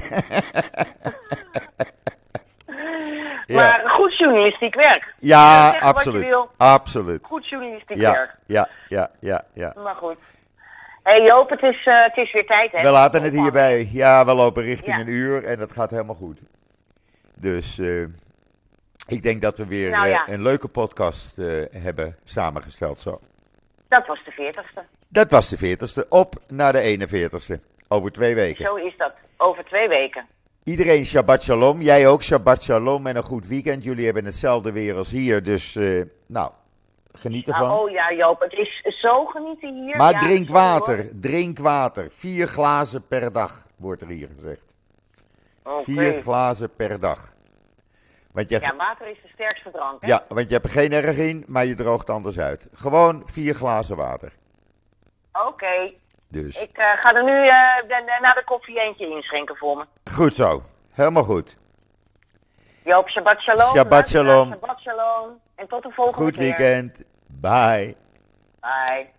[3.48, 5.14] ja, Maar goed journalistiek werk.
[5.20, 6.36] ja absoluut.
[6.58, 7.26] Absoluut.
[7.26, 8.36] Goed journalistiek Ja, werk.
[8.46, 9.74] ja, ja, ja, ja.
[9.84, 10.18] Maar goed.
[11.04, 12.82] Hé hey Joop, het is, eh, het is weer tijd, hè?
[12.82, 13.90] We laten het hierbij.
[13.92, 16.40] Ja, we lopen richting een uur en dat gaat helemaal goed.
[17.36, 18.04] Dus eh,
[19.08, 20.28] ik denk dat we weer Nou eh, ja.
[20.30, 23.20] een leuke podcast eh, hebben samengesteld zo.
[23.88, 24.84] Dat was de veertigste.
[25.08, 26.08] Dat was de 40ste.
[26.10, 27.62] Op naar de 41ste.
[27.88, 28.66] Over twee weken.
[28.66, 29.16] Zo is dat.
[29.38, 30.26] Over twee weken.
[30.64, 31.82] Iedereen Shabbat Shalom.
[31.82, 33.84] Jij ook Shabbat Shalom en een goed weekend.
[33.84, 35.44] Jullie hebben hetzelfde weer als hier.
[35.44, 36.52] Dus, eh, nou,
[37.14, 37.72] Geniet ervan.
[37.72, 39.98] oh ja, Joop, het is zo genieten hier.
[39.98, 41.10] maar Ja, drink water, hoor.
[41.20, 42.12] drink water.
[42.12, 44.66] Vier glazen per dag, wordt er hier gezegd.
[45.64, 45.84] Oké.
[45.84, 47.34] Vier glazen per dag.
[48.38, 50.02] Want je, Ja, water is de sterkste drank.
[50.02, 50.08] Hè?
[50.08, 52.68] ja, want je hebt er geen erg in, maar je droogt anders uit.
[52.74, 54.32] Gewoon vier glazen water.
[55.48, 55.92] Oké.
[56.28, 59.78] Dus Ik eh, ga er nu eh, de- de- na de koffie eentje inschenken voor
[59.78, 60.12] me.
[60.12, 60.64] goed zo.
[60.92, 61.58] Helemaal goed.
[62.84, 63.76] Joop, Shabbat Shalom.
[63.76, 64.48] Shabbat shalom.
[64.48, 65.40] Shabbat Shalom.
[65.56, 66.44] En tot de volgende Goed keer.
[66.44, 67.04] weekend.
[67.28, 67.96] Bye.
[68.60, 69.10] Bye.